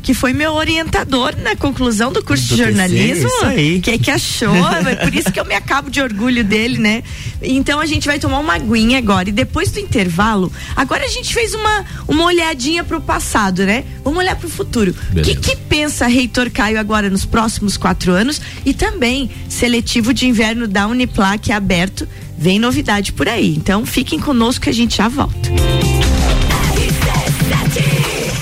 que 0.04 0.14
foi 0.14 0.32
meu 0.32 0.54
orientador 0.54 1.36
na 1.38 1.56
conclusão 1.56 2.14
do 2.14 2.24
curso 2.24 2.48
do 2.50 2.56
de 2.56 2.64
jornalismo. 2.68 3.30
Aí. 3.44 3.82
Que 3.82 3.98
que 3.98 4.12
achou? 4.12 4.56
é 4.88 4.96
por 4.96 5.14
isso 5.14 5.32
que 5.32 5.40
eu 5.40 5.46
me 5.46 5.56
acabo 5.56 5.90
de 5.90 6.02
orgulho 6.02 6.44
dele, 6.44 6.78
né? 6.78 7.04
Então 7.42 7.80
a 7.80 7.86
gente 7.86 8.08
vai 8.08 8.20
tomar 8.20 8.40
uma 8.40 8.56
aguinha 8.56 8.98
agora 8.98 9.18
agora. 9.18 9.30
E 9.30 9.32
depois 9.32 9.72
do 9.72 9.80
intervalo, 9.80 10.52
agora 10.76 11.06
a 11.06 11.08
gente 11.08 11.34
fez 11.34 11.54
uma, 11.54 11.86
uma 12.08 12.26
olhadinha 12.26 12.84
pro 12.84 13.02
passado, 13.02 13.66
né? 13.66 13.84
Vamos 14.04 14.20
olhar 14.20 14.36
pro 14.36 14.50
futuro. 14.50 14.94
O 15.16 15.22
que, 15.22 15.36
que 15.36 15.56
pensa 15.56 16.08
Reitor 16.08 16.50
Caio 16.52 16.80
agora 16.80 17.10
nos 17.10 17.26
próximos 17.26 17.78
quatro 17.78 18.12
anos? 18.12 18.42
E 18.66 18.74
também 18.74 19.30
seletivo 19.50 20.14
de 20.14 20.28
inverno 20.28 20.68
da 20.68 20.88
Uniplac 20.88 21.52
aberto. 21.52 22.08
Vem 22.38 22.60
novidade 22.60 23.14
por 23.14 23.28
aí. 23.28 23.56
Então 23.56 23.86
fiquem 23.86 24.20
conosco 24.20 24.64
que 24.64 24.70
a 24.70 24.74
gente 24.74 24.98
já 24.98 25.08
volta. 25.08 25.50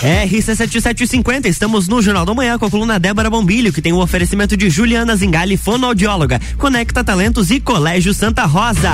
RC7750, 0.02 1.46
estamos 1.46 1.88
no 1.88 2.02
Jornal 2.02 2.26
da 2.26 2.34
Manhã 2.34 2.58
com 2.58 2.66
a 2.66 2.70
coluna 2.70 3.00
Débora 3.00 3.30
Bombilho, 3.30 3.72
que 3.72 3.82
tem 3.82 3.94
o 3.94 3.98
um 3.98 4.02
oferecimento 4.02 4.58
de 4.58 4.70
Juliana 4.70 5.16
Zingali, 5.16 5.58
fonoaudióloga, 5.58 6.40
Conecta 6.58 7.04
Talentos 7.04 7.50
e 7.52 7.60
Colégio 7.60 8.14
Santa 8.14 8.46
Rosa. 8.46 8.94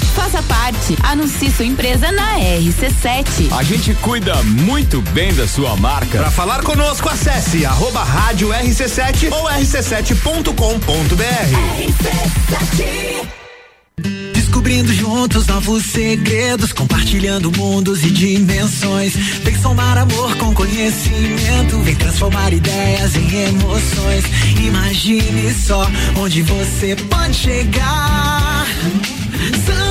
Faça 0.15 0.41
parte. 0.43 0.97
Anuncie 1.03 1.51
sua 1.51 1.65
empresa 1.65 2.11
na 2.11 2.37
RC7. 2.39 3.51
A 3.51 3.63
gente 3.63 3.93
cuida 3.95 4.35
muito 4.43 5.01
bem 5.13 5.33
da 5.33 5.47
sua 5.47 5.75
marca. 5.77 6.17
Para 6.17 6.31
falar 6.31 6.61
conosco, 6.63 7.09
acesse 7.09 7.65
arroba 7.65 8.03
rádio 8.03 8.49
RC7 8.49 9.31
ou 9.31 9.45
rc7.com.br. 9.45 10.51
RC7 11.79 13.27
Descobrindo 14.33 14.93
juntos 14.93 15.47
novos 15.47 15.83
segredos, 15.85 16.73
compartilhando 16.73 17.51
mundos 17.57 18.03
e 18.03 18.11
dimensões. 18.11 19.15
Vem 19.43 19.57
somar 19.59 19.97
amor 19.97 20.35
com 20.35 20.53
conhecimento, 20.53 21.79
vem 21.79 21.95
transformar 21.95 22.51
ideias 22.53 23.15
em 23.15 23.47
emoções. 23.47 24.25
Imagine 24.61 25.53
só 25.53 25.89
onde 26.17 26.41
você 26.41 26.95
pode 26.95 27.35
chegar. 27.35 28.67
Santa 29.65 29.90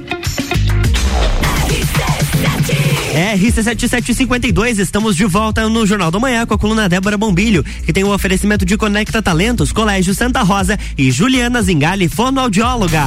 RC7752, 3.37 4.79
estamos 4.79 5.15
de 5.15 5.25
volta 5.25 5.67
no 5.69 5.85
Jornal 5.85 6.11
da 6.11 6.19
Manhã 6.19 6.45
com 6.45 6.53
a 6.53 6.57
coluna 6.57 6.89
Débora 6.89 7.17
Bombilho, 7.17 7.63
que 7.85 7.93
tem 7.93 8.03
o 8.03 8.07
um 8.07 8.13
oferecimento 8.13 8.65
de 8.65 8.75
Conecta 8.75 9.21
Talentos, 9.21 9.71
Colégio 9.71 10.13
Santa 10.13 10.41
Rosa 10.41 10.77
e 10.97 11.11
Juliana 11.11 11.61
Zingali, 11.61 12.09
fonoaudióloga. 12.09 13.05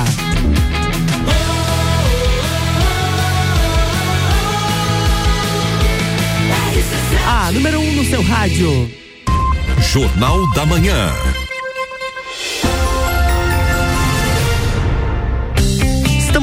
A 7.26 7.52
número 7.52 7.78
1 7.78 7.82
um 7.82 7.92
no 7.96 8.04
seu 8.06 8.22
rádio. 8.22 8.90
Jornal 9.92 10.50
da 10.54 10.64
Manhã. 10.64 11.33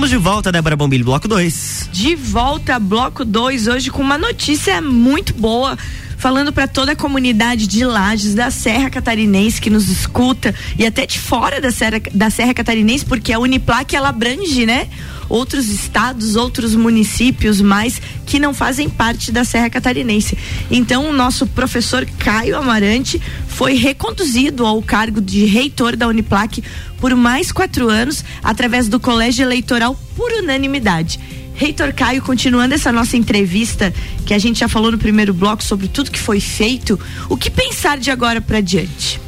Estamos 0.02 0.10
de 0.10 0.18
volta, 0.18 0.52
Débora 0.52 0.76
Bombilho, 0.76 1.06
bloco 1.06 1.28
2. 1.28 1.90
De 1.92 2.16
volta, 2.16 2.80
bloco 2.80 3.24
2, 3.24 3.68
hoje 3.68 3.92
com 3.92 4.02
uma 4.02 4.18
notícia 4.18 4.82
muito 4.82 5.32
boa 5.32 5.78
falando 6.22 6.54
para 6.54 6.68
toda 6.68 6.92
a 6.92 6.96
comunidade 6.96 7.66
de 7.66 7.84
Lages, 7.84 8.36
da 8.36 8.52
Serra 8.52 8.92
Catarinense 8.92 9.60
que 9.60 9.72
nos 9.72 9.90
escuta 9.90 10.54
e 10.78 10.86
até 10.86 11.08
de 11.08 11.20
fora 11.20 11.60
da 11.60 11.72
Serra, 11.72 12.00
da 12.14 12.30
Serra 12.30 12.54
Catarinense, 12.54 13.04
porque 13.04 13.34
a 13.34 13.40
Uniplac 13.40 13.96
ela 13.96 14.10
abrange, 14.10 14.64
né? 14.68 14.88
Outros 15.28 15.68
estados, 15.70 16.36
outros 16.36 16.76
municípios, 16.76 17.60
mais 17.60 18.00
que 18.24 18.38
não 18.38 18.54
fazem 18.54 18.88
parte 18.88 19.32
da 19.32 19.44
Serra 19.44 19.72
Catarinense. 19.72 20.38
Então, 20.70 21.10
o 21.10 21.14
nosso 21.14 21.48
professor 21.48 22.06
Caio 22.20 22.56
Amarante 22.56 23.20
foi 23.48 23.74
reconduzido 23.74 24.64
ao 24.64 24.80
cargo 24.80 25.20
de 25.20 25.46
reitor 25.46 25.96
da 25.96 26.08
Uniplac 26.08 26.64
por 27.00 27.16
mais 27.16 27.52
quatro 27.52 27.90
anos, 27.90 28.24
através 28.44 28.88
do 28.88 29.00
colégio 29.00 29.44
eleitoral 29.44 29.98
por 30.16 30.32
unanimidade. 30.34 31.20
Reitor 31.56 31.94
Caio, 31.94 32.22
continuando 32.22 32.74
essa 32.74 32.92
nossa 32.92 33.16
entrevista, 33.18 33.94
que 34.26 34.34
a 34.34 34.40
gente 34.40 34.60
já 34.60 34.68
falou 34.68 34.92
no 34.92 34.98
primeiro 34.98 35.34
bloco 35.34 35.64
sobre 35.64 35.88
tudo 35.88 36.12
que 36.12 36.20
foi 36.20 36.40
feito, 36.40 37.00
o 37.30 37.38
que 37.38 37.50
pensar 37.50 37.98
de 37.98 38.10
agora 38.10 38.42
para 38.42 38.62
diante? 38.62 39.20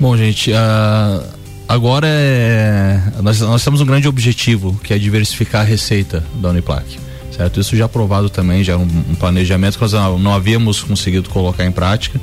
Bom, 0.00 0.16
gente, 0.16 0.50
uh, 0.50 1.24
agora 1.68 2.06
é, 2.08 3.00
nós, 3.22 3.40
nós 3.40 3.62
temos 3.62 3.80
um 3.80 3.86
grande 3.86 4.08
objetivo, 4.08 4.78
que 4.82 4.92
é 4.92 4.98
diversificar 4.98 5.62
a 5.62 5.64
receita 5.64 6.24
da 6.34 6.50
Uniplac. 6.50 7.02
Certo? 7.36 7.60
Isso 7.60 7.74
já 7.74 7.86
aprovado 7.86 8.28
também, 8.28 8.62
já 8.62 8.76
um, 8.76 8.82
um 8.82 9.14
planejamento 9.14 9.76
que 9.76 9.80
nós 9.80 9.92
não, 9.92 10.18
não 10.18 10.34
havíamos 10.34 10.82
conseguido 10.82 11.30
colocar 11.30 11.64
em 11.64 11.72
prática, 11.72 12.20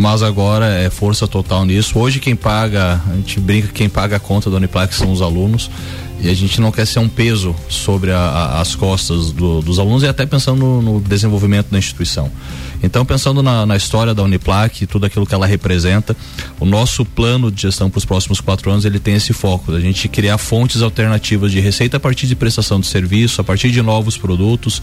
mas 0.00 0.22
agora 0.22 0.66
é 0.66 0.88
força 0.88 1.28
total 1.28 1.66
nisso. 1.66 1.98
Hoje 1.98 2.20
quem 2.20 2.34
paga, 2.34 2.98
a 3.06 3.14
gente 3.16 3.38
brinca 3.38 3.68
que 3.68 3.74
quem 3.74 3.88
paga 3.88 4.16
a 4.16 4.18
conta 4.18 4.48
da 4.48 4.56
Uniplac 4.56 4.94
são 4.94 5.12
os 5.12 5.20
alunos 5.20 5.70
e 6.18 6.30
a 6.30 6.34
gente 6.34 6.58
não 6.58 6.72
quer 6.72 6.86
ser 6.86 7.00
um 7.00 7.08
peso 7.08 7.54
sobre 7.68 8.10
a, 8.10 8.18
a, 8.18 8.60
as 8.62 8.74
costas 8.74 9.30
do, 9.30 9.60
dos 9.60 9.78
alunos 9.78 10.02
e 10.02 10.06
até 10.06 10.24
pensando 10.24 10.58
no, 10.58 10.80
no, 10.80 11.00
desenvolvimento 11.02 11.70
da 11.70 11.78
instituição. 11.78 12.32
Então, 12.82 13.04
pensando 13.04 13.42
na, 13.42 13.66
na 13.66 13.76
história 13.76 14.14
da 14.14 14.22
Uniplac, 14.22 14.86
tudo 14.86 15.06
aquilo 15.06 15.26
que 15.26 15.34
ela 15.34 15.46
representa, 15.46 16.16
o 16.58 16.64
nosso 16.64 17.04
plano 17.04 17.50
de 17.50 17.62
gestão 17.62 17.90
para 17.90 17.98
os 17.98 18.04
próximos 18.04 18.40
quatro 18.40 18.70
anos 18.70 18.84
ele 18.84 18.98
tem 18.98 19.14
esse 19.14 19.32
foco, 19.32 19.72
a 19.72 19.80
gente 19.80 20.08
criar 20.08 20.38
fontes 20.38 20.82
alternativas 20.82 21.52
de 21.52 21.60
receita 21.60 21.98
a 21.98 22.00
partir 22.00 22.26
de 22.26 22.34
prestação 22.34 22.80
de 22.80 22.86
serviço, 22.86 23.40
a 23.40 23.44
partir 23.44 23.70
de 23.70 23.82
novos 23.82 24.16
produtos, 24.16 24.82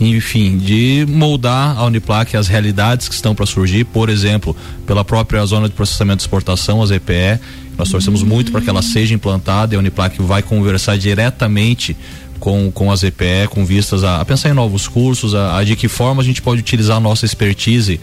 enfim, 0.00 0.58
de 0.58 1.06
moldar 1.08 1.78
a 1.78 1.84
Uniplac 1.84 2.36
às 2.36 2.48
realidades 2.48 3.08
que 3.08 3.14
estão 3.14 3.34
para 3.34 3.46
surgir, 3.46 3.84
por 3.84 4.08
exemplo, 4.08 4.56
pela 4.86 5.04
própria 5.04 5.44
zona 5.46 5.68
de 5.68 5.74
processamento 5.74 6.18
de 6.18 6.22
exportação, 6.24 6.82
a 6.82 6.86
ZPE. 6.86 7.40
Nós 7.78 7.90
torcemos 7.90 8.22
muito 8.22 8.50
para 8.50 8.62
que 8.62 8.70
ela 8.70 8.80
seja 8.80 9.14
implantada 9.14 9.74
e 9.74 9.76
a 9.76 9.78
Uniplac 9.78 10.20
vai 10.22 10.42
conversar 10.42 10.96
diretamente 10.96 11.94
com, 12.38 12.70
com 12.70 12.90
a 12.90 12.96
ZPE, 12.96 13.48
com 13.50 13.64
vistas 13.64 14.04
a, 14.04 14.20
a 14.20 14.24
pensar 14.24 14.50
em 14.50 14.54
novos 14.54 14.88
cursos, 14.88 15.34
a, 15.34 15.58
a, 15.58 15.64
de 15.64 15.76
que 15.76 15.88
forma 15.88 16.22
a 16.22 16.24
gente 16.24 16.42
pode 16.42 16.60
utilizar 16.60 16.96
a 16.96 17.00
nossa 17.00 17.24
expertise 17.24 18.00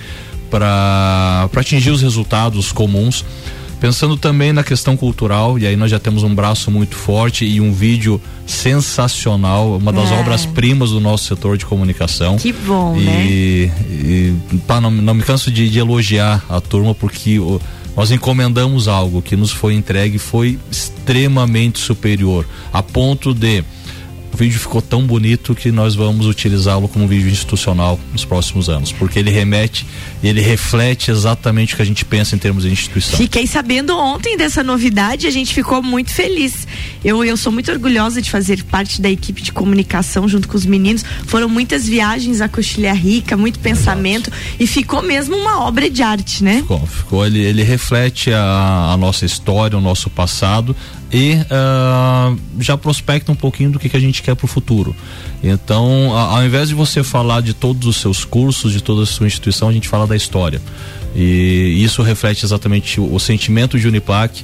para 0.50 1.50
atingir 1.56 1.92
os 1.92 2.02
resultados 2.02 2.72
comuns. 2.72 3.26
Pensando 3.80 4.16
também 4.16 4.54
na 4.54 4.64
questão 4.64 4.96
cultural, 4.96 5.60
e 5.60 5.68
aí 5.68 5.76
nós 5.76 5.92
já 5.92 6.00
temos 6.00 6.24
um 6.24 6.34
braço 6.34 6.72
muito 6.72 6.96
forte 6.96 7.44
e 7.44 7.60
um 7.60 7.74
vídeo 7.74 8.22
sensacional, 8.48 9.76
uma 9.76 9.92
das 9.92 10.10
é. 10.10 10.14
obras-primas 10.22 10.92
do 10.92 11.02
nosso 11.02 11.26
setor 11.26 11.58
de 11.58 11.66
comunicação. 11.66 12.38
Que 12.38 12.54
bom, 12.54 12.96
e, 12.96 13.04
né? 13.04 13.26
E, 13.28 14.34
pá, 14.66 14.80
não, 14.80 14.90
não 14.90 15.14
me 15.14 15.22
canso 15.22 15.52
de, 15.52 15.70
de 15.70 15.80
elogiar 15.80 16.46
a 16.48 16.62
turma, 16.62 16.96
porque 16.96 17.40
o, 17.40 17.60
nós 17.96 18.10
encomendamos 18.10 18.88
algo 18.88 19.22
que 19.22 19.36
nos 19.36 19.52
foi 19.52 19.74
entregue 19.74 20.18
foi 20.18 20.58
extremamente 20.72 21.80
superior, 21.80 22.46
a 22.72 22.82
ponto 22.82 23.34
de 23.34 23.66
o 24.34 24.38
vídeo 24.38 24.60
ficou 24.60 24.82
tão 24.82 25.06
bonito 25.06 25.54
que 25.54 25.72
nós 25.72 25.94
vamos 25.94 26.26
utilizá-lo 26.26 26.88
como 26.88 27.08
vídeo 27.08 27.30
institucional 27.30 28.00
nos 28.12 28.26
próximos 28.26 28.68
anos, 28.68 28.92
porque 28.92 29.20
ele 29.20 29.30
remete, 29.30 29.86
ele 30.24 30.42
reflete 30.42 31.12
exatamente 31.12 31.74
o 31.74 31.78
que 31.78 31.84
a 31.84 31.86
gente 31.86 32.04
pensa 32.04 32.36
em 32.36 32.40
termos 32.40 32.64
de 32.64 32.72
instituição. 32.72 33.18
Fiquei 33.18 33.46
sabendo 33.46 33.96
ontem 33.96 34.36
dessa 34.36 34.64
novidade, 34.64 35.28
a 35.28 35.32
gente 35.32 35.54
ficou 35.54 35.84
muito 35.84 36.12
feliz. 36.12 36.68
Eu, 37.06 37.24
eu 37.24 37.38
sou 37.38 37.52
muito 37.52 37.72
orgulhosa 37.72 38.22
de 38.22 38.32
fazer 38.32 38.64
parte 38.64 39.00
da 39.00 39.10
equipe 39.10 39.42
de 39.42 39.52
comunicação 39.52 40.28
junto 40.28 40.48
com 40.48 40.58
os 40.58 40.66
meninos. 40.66 41.06
Foram 41.28 41.48
muitas 41.48 41.86
viagens 41.86 42.42
à 42.42 42.50
Coxilha 42.50 42.94
Rica, 42.94 43.38
muito 43.38 43.60
pensamento 43.60 44.30
Exato. 44.30 44.56
e 44.60 44.66
ficou 44.66 45.04
mesmo 45.04 45.36
uma 45.36 45.62
obra 45.62 45.90
de 45.90 46.02
arte, 46.02 46.44
né? 46.44 46.58
Ficou, 46.58 46.86
ficou 46.88 47.26
ele, 47.26 47.40
ele 47.40 47.62
reflete 47.62 48.32
a, 48.34 48.92
a 48.94 48.98
nossa 48.98 49.26
história, 49.26 49.78
o 49.78 49.82
nosso 49.82 50.10
passado, 50.10 50.76
e 51.14 51.36
uh, 51.36 52.38
já 52.60 52.76
prospecta 52.76 53.32
um 53.32 53.36
pouquinho 53.36 53.70
do 53.70 53.80
que, 53.80 53.88
que 53.88 53.96
a 53.96 54.00
gente 54.00 54.24
quer 54.24 54.36
para 54.36 54.46
o 54.46 54.48
futuro. 54.48 54.96
Então, 55.44 56.16
a, 56.18 56.38
ao 56.38 56.46
invés 56.46 56.70
de 56.70 56.76
você 56.76 57.04
falar 57.04 57.42
de 57.42 57.54
todos 57.54 57.88
os 57.88 57.98
seus 57.98 58.26
cursos, 58.26 58.74
de 58.74 58.82
toda 58.82 59.04
a 59.04 59.06
sua 59.06 59.28
instituição, 59.28 59.70
a 59.70 59.74
gente 59.74 59.88
fala 59.88 60.08
da 60.08 60.16
história. 60.16 60.60
E 61.16 61.84
isso 61.84 62.02
reflete 62.02 62.44
exatamente 62.44 63.00
o, 63.00 63.14
o 63.14 63.20
sentimento 63.20 63.80
de 63.80 63.88
Uniplac, 63.88 64.44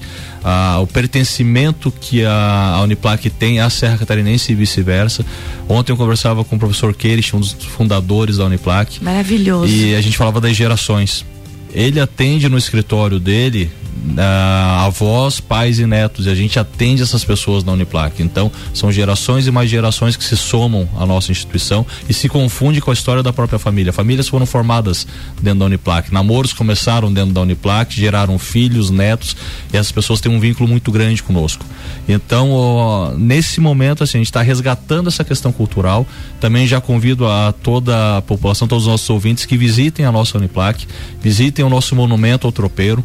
o 0.80 0.88
pertencimento 0.88 1.92
que 1.92 2.24
a, 2.24 2.76
a, 2.76 2.82
Uniplac 2.84 3.28
tem 3.32 3.60
à 3.60 3.70
Serra 3.70 3.98
Catarinense 3.98 4.52
e 4.52 4.56
vice-versa. 4.56 5.26
Ontem 5.68 5.92
eu 5.92 5.98
conversava 5.98 6.44
com 6.44 6.56
o 6.56 6.60
professor 6.60 6.94
Keirich, 6.94 7.36
um 7.36 7.40
dos 7.40 7.54
fundadores 7.54 8.38
da 8.38 8.46
Uniplac. 8.46 9.04
Maravilhoso. 9.04 9.74
E 9.74 9.96
a 9.96 10.02
gente 10.02 10.16
falava 10.16 10.40
das 10.40 10.56
gerações. 10.56 11.26
Ele 11.74 12.00
atende 12.00 12.48
no 12.48 12.58
escritório 12.58 13.20
dele 13.20 13.72
uh, 14.00 14.86
avós, 14.86 15.39
pais 15.39 15.79
e 15.79 15.86
netos. 15.86 16.25
E 16.25 16.29
a 16.29 16.36
gente 16.36 16.60
atende 16.60 17.01
essas 17.01 17.24
pessoas 17.24 17.63
na 17.63 17.74
Uniplac. 17.74 18.22
Então, 18.22 18.51
são 18.74 18.91
gerações 18.91 19.48
e 19.48 19.51
mais 19.51 19.70
gerações 19.70 20.15
que 20.15 20.24
se 20.24 20.38
somam 20.38 20.88
à 20.98 21.06
nossa 21.06 21.32
instituição 21.32 21.86
e 22.08 22.13
se 22.13 22.29
confunde 22.29 22.82
com 22.82 22.91
a 22.91 22.94
história 22.94 23.22
da 23.22 23.34
própria 23.34 23.60
família. 23.60 23.94
Famílias 23.94 24.27
foram 24.27 24.46
formadas 24.46 25.06
dentro 25.41 25.60
da 25.60 25.65
Uniplac. 25.65 26.13
Namoros 26.13 26.53
começaram 26.53 27.12
dentro 27.12 27.34
da 27.34 27.41
Uniplac, 27.41 27.94
geraram 27.94 28.38
filhos, 28.39 28.89
netos, 28.89 29.36
e 29.74 29.77
essas 29.77 29.91
pessoas 29.91 30.22
têm 30.22 30.32
um 30.32 30.39
vínculo 30.39 30.68
muito 30.70 30.91
grande 30.91 31.22
conosco. 31.22 31.65
Então, 32.08 33.15
nesse 33.18 33.62
momento, 33.62 34.03
assim, 34.03 34.18
a 34.18 34.20
gente 34.20 34.27
está 34.27 34.41
resgatando 34.41 35.08
essa 35.08 35.24
questão 35.24 35.51
cultural. 35.51 36.06
Também 36.39 36.65
já 36.65 36.82
convido 36.82 37.27
a 37.27 37.51
toda 37.51 38.18
a 38.18 38.22
população, 38.22 38.68
todos 38.68 38.86
os 38.86 38.91
nossos 38.91 39.10
ouvintes 39.10 39.46
que 39.46 39.58
visitem 39.58 40.06
a 40.06 40.12
nossa 40.12 40.38
Uniplac, 40.38 40.88
visitem 41.22 41.63
o 41.65 41.70
nosso 41.70 41.96
monumento 41.96 42.48
ao 42.48 42.51
tropeiro 42.51 43.03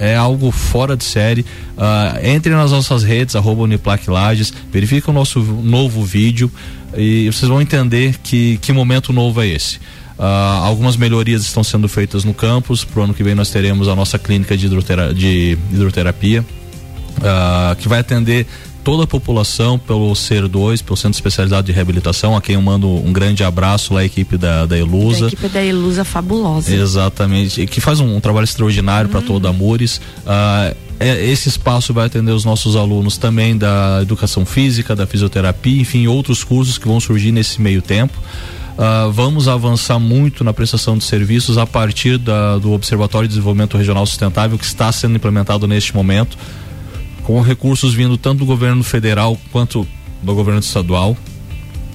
é 0.00 0.16
algo 0.16 0.50
fora 0.50 0.96
de 0.96 1.04
série. 1.04 1.42
Uh, 1.76 2.24
entre 2.26 2.50
nas 2.52 2.72
nossas 2.72 3.02
redes, 3.02 3.36
arroba 3.36 3.62
Uniplac 3.62 4.08
Lages, 4.08 4.52
verifique 4.72 5.10
o 5.10 5.12
nosso 5.12 5.40
novo 5.40 6.02
vídeo 6.02 6.50
e 6.96 7.30
vocês 7.30 7.48
vão 7.48 7.60
entender 7.60 8.16
que, 8.22 8.58
que 8.62 8.72
momento 8.72 9.12
novo 9.12 9.42
é 9.42 9.46
esse. 9.46 9.76
Uh, 10.18 10.22
algumas 10.64 10.96
melhorias 10.96 11.42
estão 11.42 11.62
sendo 11.62 11.86
feitas 11.86 12.24
no 12.24 12.32
campus. 12.32 12.82
Para 12.82 13.00
o 13.00 13.04
ano 13.04 13.14
que 13.14 13.22
vem 13.22 13.34
nós 13.34 13.50
teremos 13.50 13.88
a 13.88 13.94
nossa 13.94 14.18
clínica 14.18 14.56
de, 14.56 14.66
hidrotera 14.66 15.12
de 15.12 15.58
hidroterapia, 15.70 16.40
uh, 17.18 17.76
que 17.76 17.86
vai 17.86 18.00
atender 18.00 18.46
toda 18.82 19.04
a 19.04 19.06
população 19.06 19.78
pelo 19.78 20.14
Ser 20.14 20.48
2, 20.48 20.82
pelo 20.82 20.96
Centro 20.96 21.16
Especializado 21.16 21.66
de 21.66 21.72
Reabilitação, 21.72 22.36
a 22.36 22.40
quem 22.40 22.54
eu 22.54 22.62
mando 22.62 22.88
um 22.88 23.12
grande 23.12 23.44
abraço 23.44 23.94
lá, 23.94 24.00
a 24.00 24.04
equipe 24.04 24.36
da, 24.36 24.66
da 24.66 24.76
Elusa. 24.76 25.26
A 25.26 25.28
equipe 25.28 25.48
da 25.48 25.64
Elusa 25.64 26.04
fabulosa. 26.04 26.74
Exatamente, 26.74 27.66
que 27.66 27.80
faz 27.80 28.00
um, 28.00 28.16
um 28.16 28.20
trabalho 28.20 28.44
extraordinário 28.44 29.10
para 29.10 29.20
toda 29.20 29.48
a 29.48 29.52
Mures. 29.52 30.00
Uh, 30.26 30.76
esse 31.00 31.48
espaço 31.48 31.94
vai 31.94 32.06
atender 32.06 32.32
os 32.32 32.44
nossos 32.44 32.76
alunos 32.76 33.16
também 33.16 33.56
da 33.56 34.00
educação 34.02 34.44
física, 34.44 34.94
da 34.94 35.06
fisioterapia, 35.06 35.80
enfim, 35.80 36.06
outros 36.06 36.44
cursos 36.44 36.76
que 36.76 36.86
vão 36.86 37.00
surgir 37.00 37.32
nesse 37.32 37.60
meio 37.60 37.80
tempo. 37.80 38.18
Uh, 38.80 39.10
vamos 39.10 39.48
avançar 39.48 39.98
muito 39.98 40.42
na 40.42 40.52
prestação 40.52 40.96
de 40.96 41.04
serviços 41.04 41.58
a 41.58 41.66
partir 41.66 42.18
da, 42.18 42.58
do 42.58 42.72
Observatório 42.72 43.28
de 43.28 43.34
Desenvolvimento 43.34 43.76
Regional 43.76 44.06
Sustentável 44.06 44.58
que 44.58 44.64
está 44.64 44.90
sendo 44.90 45.16
implementado 45.16 45.66
neste 45.66 45.94
momento 45.94 46.36
com 47.30 47.40
recursos 47.42 47.94
vindo 47.94 48.18
tanto 48.18 48.40
do 48.40 48.44
governo 48.44 48.82
federal 48.82 49.38
quanto 49.52 49.86
do 50.20 50.34
governo 50.34 50.58
estadual. 50.58 51.16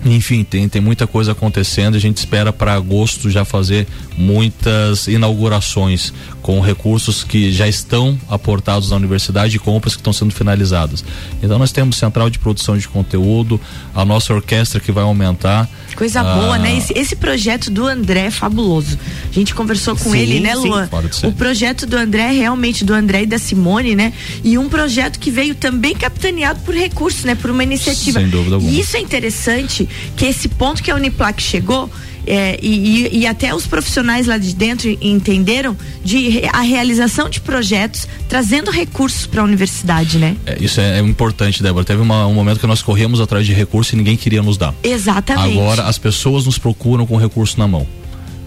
Enfim, 0.05 0.43
tem, 0.43 0.69
tem 0.69 0.81
muita 0.81 1.07
coisa 1.07 1.31
acontecendo. 1.31 1.95
A 1.95 1.99
gente 1.99 2.17
espera 2.17 2.53
para 2.53 2.73
agosto 2.73 3.29
já 3.29 3.43
fazer 3.43 3.87
muitas 4.15 5.07
inaugurações 5.07 6.13
com 6.41 6.59
recursos 6.59 7.23
que 7.23 7.51
já 7.51 7.67
estão 7.67 8.15
aportados 8.29 8.91
na 8.91 8.97
universidade 8.97 9.55
e 9.55 9.59
compras 9.59 9.95
que 9.95 9.99
estão 9.99 10.13
sendo 10.13 10.31
finalizadas. 10.31 11.03
Então 11.41 11.57
nós 11.57 11.71
temos 11.71 11.97
central 11.97 12.29
de 12.29 12.37
produção 12.37 12.77
de 12.77 12.87
conteúdo, 12.87 13.59
a 13.95 14.05
nossa 14.05 14.31
orquestra 14.31 14.79
que 14.79 14.91
vai 14.91 15.03
aumentar. 15.03 15.67
Coisa 15.95 16.21
ah, 16.21 16.35
boa, 16.35 16.57
né? 16.59 16.77
Esse, 16.77 16.93
esse, 16.93 17.15
projeto 17.15 17.71
do 17.71 17.87
André 17.87 18.27
é 18.27 18.31
fabuloso. 18.31 18.99
A 19.27 19.33
gente 19.33 19.55
conversou 19.55 19.95
com 19.95 20.11
sim, 20.11 20.17
ele, 20.19 20.39
né, 20.39 20.53
Luan? 20.53 20.87
O 21.23 21.31
projeto 21.31 21.87
do 21.87 21.97
André 21.97 22.23
é 22.23 22.31
realmente 22.31 22.85
do 22.85 22.93
André 22.93 23.23
e 23.23 23.25
da 23.25 23.39
Simone, 23.39 23.95
né? 23.95 24.13
E 24.43 24.55
um 24.57 24.69
projeto 24.69 25.19
que 25.19 25.31
veio 25.31 25.55
também 25.55 25.95
capitaneado 25.95 26.59
por 26.59 26.75
recursos, 26.75 27.23
né? 27.23 27.33
Por 27.33 27.49
uma 27.49 27.63
iniciativa. 27.63 28.19
Sem 28.19 28.29
dúvida 28.29 28.55
alguma. 28.55 28.71
E 28.71 28.79
isso 28.79 28.95
é 28.97 28.99
interessante, 28.99 29.89
que 30.15 30.25
esse 30.25 30.47
ponto 30.47 30.81
que 30.81 30.91
a 30.91 30.95
Uniplac 30.95 31.41
chegou, 31.41 31.89
é, 32.27 32.57
e, 32.61 33.19
e, 33.19 33.27
até 33.27 33.53
os 33.53 33.67
profissionais 33.67 34.25
lá 34.25 34.37
de 34.37 34.55
dentro 34.55 34.89
entenderam 34.99 35.77
de 36.03 36.41
a 36.51 36.61
realização 36.61 37.29
de 37.29 37.39
projetos 37.39 38.07
trazendo 38.27 38.71
recursos 38.71 39.27
para 39.27 39.41
a 39.41 39.43
universidade, 39.43 40.17
né? 40.17 40.35
É, 40.45 40.57
isso 40.59 40.81
é, 40.81 40.97
é, 40.97 41.01
importante, 41.01 41.61
Débora. 41.61 41.85
Teve 41.85 42.01
uma, 42.01 42.25
um 42.25 42.33
momento 42.33 42.59
que 42.59 42.65
nós 42.65 42.81
corremos 42.81 43.21
atrás 43.21 43.45
de 43.45 43.53
recursos 43.53 43.93
e 43.93 43.95
ninguém 43.95 44.17
queria 44.17 44.41
nos 44.41 44.57
dar. 44.57 44.73
Exatamente. 44.83 45.55
Agora 45.59 45.83
as 45.83 45.99
pessoas 45.99 46.45
nos 46.45 46.57
procuram 46.57 47.05
com 47.05 47.15
recurso 47.15 47.59
na 47.59 47.67
mão. 47.67 47.85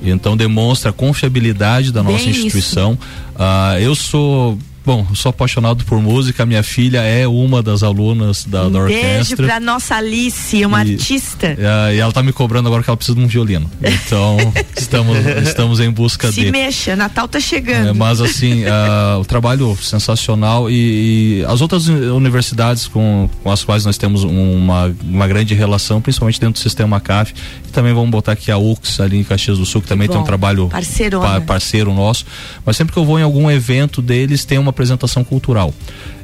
Então 0.03 0.37
demonstra 0.37 0.91
a 0.91 0.93
confiabilidade 0.93 1.93
da 1.93 2.03
nossa 2.03 2.25
Bem 2.25 2.31
instituição. 2.31 2.99
Uh, 3.35 3.79
eu 3.81 3.95
sou 3.95 4.59
Bom, 4.89 5.07
sou 5.15 5.29
apaixonado 5.29 5.85
por 5.85 6.01
música, 6.01 6.47
minha 6.47 6.63
filha 6.63 7.03
é 7.03 7.29
uma 7.29 7.63
das 7.63 7.83
alunas 7.83 8.47
da, 8.47 8.69
um 8.69 8.73
da 8.73 8.79
orquestra. 8.79 9.13
Beijo 9.13 9.37
pra 9.37 9.61
nossa 9.61 9.97
Alice, 9.97 10.65
uma 10.65 10.83
e, 10.83 10.93
artista. 10.93 11.55
E, 11.59 11.95
e, 11.95 12.01
ela 12.01 12.11
tá 12.11 12.23
me 12.23 12.33
cobrando 12.33 12.69
agora 12.69 12.83
que 12.83 12.89
ela 12.89 12.97
precisa 12.97 13.15
de 13.15 13.23
um 13.23 13.27
violino. 13.27 13.71
Então, 13.83 14.39
estamos, 14.75 15.19
estamos 15.47 15.81
em 15.81 15.91
busca 15.91 16.29
Se 16.29 16.41
de. 16.41 16.47
Se 16.47 16.51
mexa, 16.51 16.97
Natal 16.97 17.29
tá 17.29 17.39
chegando. 17.39 17.89
É, 17.89 17.93
mas 17.93 18.19
assim, 18.23 18.65
uh, 18.65 19.21
o 19.21 19.27
trabalho 19.27 19.77
sensacional 19.77 20.71
e, 20.71 21.43
e, 21.43 21.45
as 21.45 21.61
outras 21.61 21.87
universidades 21.89 22.89
com, 22.89 23.29
com 23.43 23.53
as 23.53 23.63
quais 23.63 23.85
nós 23.85 23.99
temos 23.99 24.25
uma, 24.25 24.91
uma 25.05 25.29
grande 25.29 25.53
relação, 25.53 26.01
principalmente 26.01 26.41
dentro 26.41 26.55
do 26.55 26.63
sistema 26.63 26.99
CAF, 26.99 27.35
e 27.69 27.71
também 27.73 27.93
vamos 27.93 28.09
botar 28.09 28.33
aqui 28.33 28.51
a 28.51 28.57
UX 28.57 29.01
ali 29.01 29.19
em 29.19 29.25
Caxias 29.25 29.59
do 29.59 29.67
Sul, 29.67 29.83
que 29.83 29.89
também 29.89 30.09
Bom, 30.09 30.15
tem 30.15 30.23
um 30.23 30.25
trabalho 30.25 30.71
pa, 31.21 31.43
parceiro 31.43 31.93
nosso. 31.93 32.25
Mas 32.65 32.79
sempre 32.79 32.95
que 32.95 32.99
eu 32.99 33.05
vou 33.05 33.19
em 33.19 33.23
algum 33.23 33.51
evento 33.51 34.01
deles, 34.01 34.47
tem 34.47 34.57
uma 34.57 34.78
apresentação 34.79 35.25
cultural. 35.25 35.75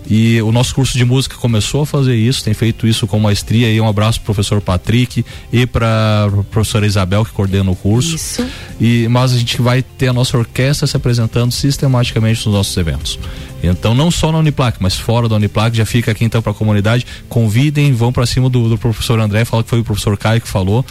E 0.07 0.40
o 0.43 0.53
nosso 0.53 0.75
curso 0.75 0.97
de 0.97 1.05
música 1.05 1.37
começou 1.37 1.83
a 1.83 1.87
fazer 1.87 2.14
isso, 2.14 2.45
tem 2.45 2.53
feito 2.53 2.87
isso 2.87 3.07
com 3.07 3.19
maestria. 3.19 3.73
E 3.73 3.81
um 3.81 3.88
abraço 3.88 4.21
pro 4.21 4.27
professor 4.27 4.61
Patrick 4.61 5.25
e 5.53 5.67
para 5.67 6.29
professora 6.51 6.87
Isabel 6.87 7.25
que 7.25 7.33
coordena 7.33 7.71
o 7.71 7.77
curso. 7.77 8.14
Isso. 8.14 8.47
E 8.81 9.09
mas 9.09 9.33
a 9.33 9.38
gente 9.38 9.61
vai 9.61 9.83
ter 9.83 10.09
a 10.09 10.12
nossa 10.12 10.37
orquestra 10.37 10.87
se 10.87 10.97
apresentando 10.97 11.53
sistematicamente 11.53 12.45
nos 12.47 12.55
nossos 12.55 12.77
eventos. 12.77 13.19
Então 13.62 13.95
não 13.95 14.11
só 14.11 14.31
na 14.31 14.38
Uniplac, 14.38 14.77
mas 14.79 14.95
fora 14.95 15.27
da 15.27 15.37
Uniplac 15.37 15.75
já 15.75 15.87
fica 15.87 16.12
aqui 16.12 16.25
então 16.25 16.43
para 16.43 16.53
a 16.53 16.55
comunidade. 16.55 17.07
Convidem, 17.29 17.93
vão 17.93 18.12
para 18.12 18.27
cima 18.27 18.51
do, 18.51 18.69
do 18.69 18.77
professor 18.77 19.19
André, 19.19 19.47
fala 19.47 19.64
que 19.64 19.71
foi 19.71 19.81
o 19.81 19.85
professor 19.85 20.17
Caio 20.19 20.40
que 20.40 20.49
falou 20.49 20.85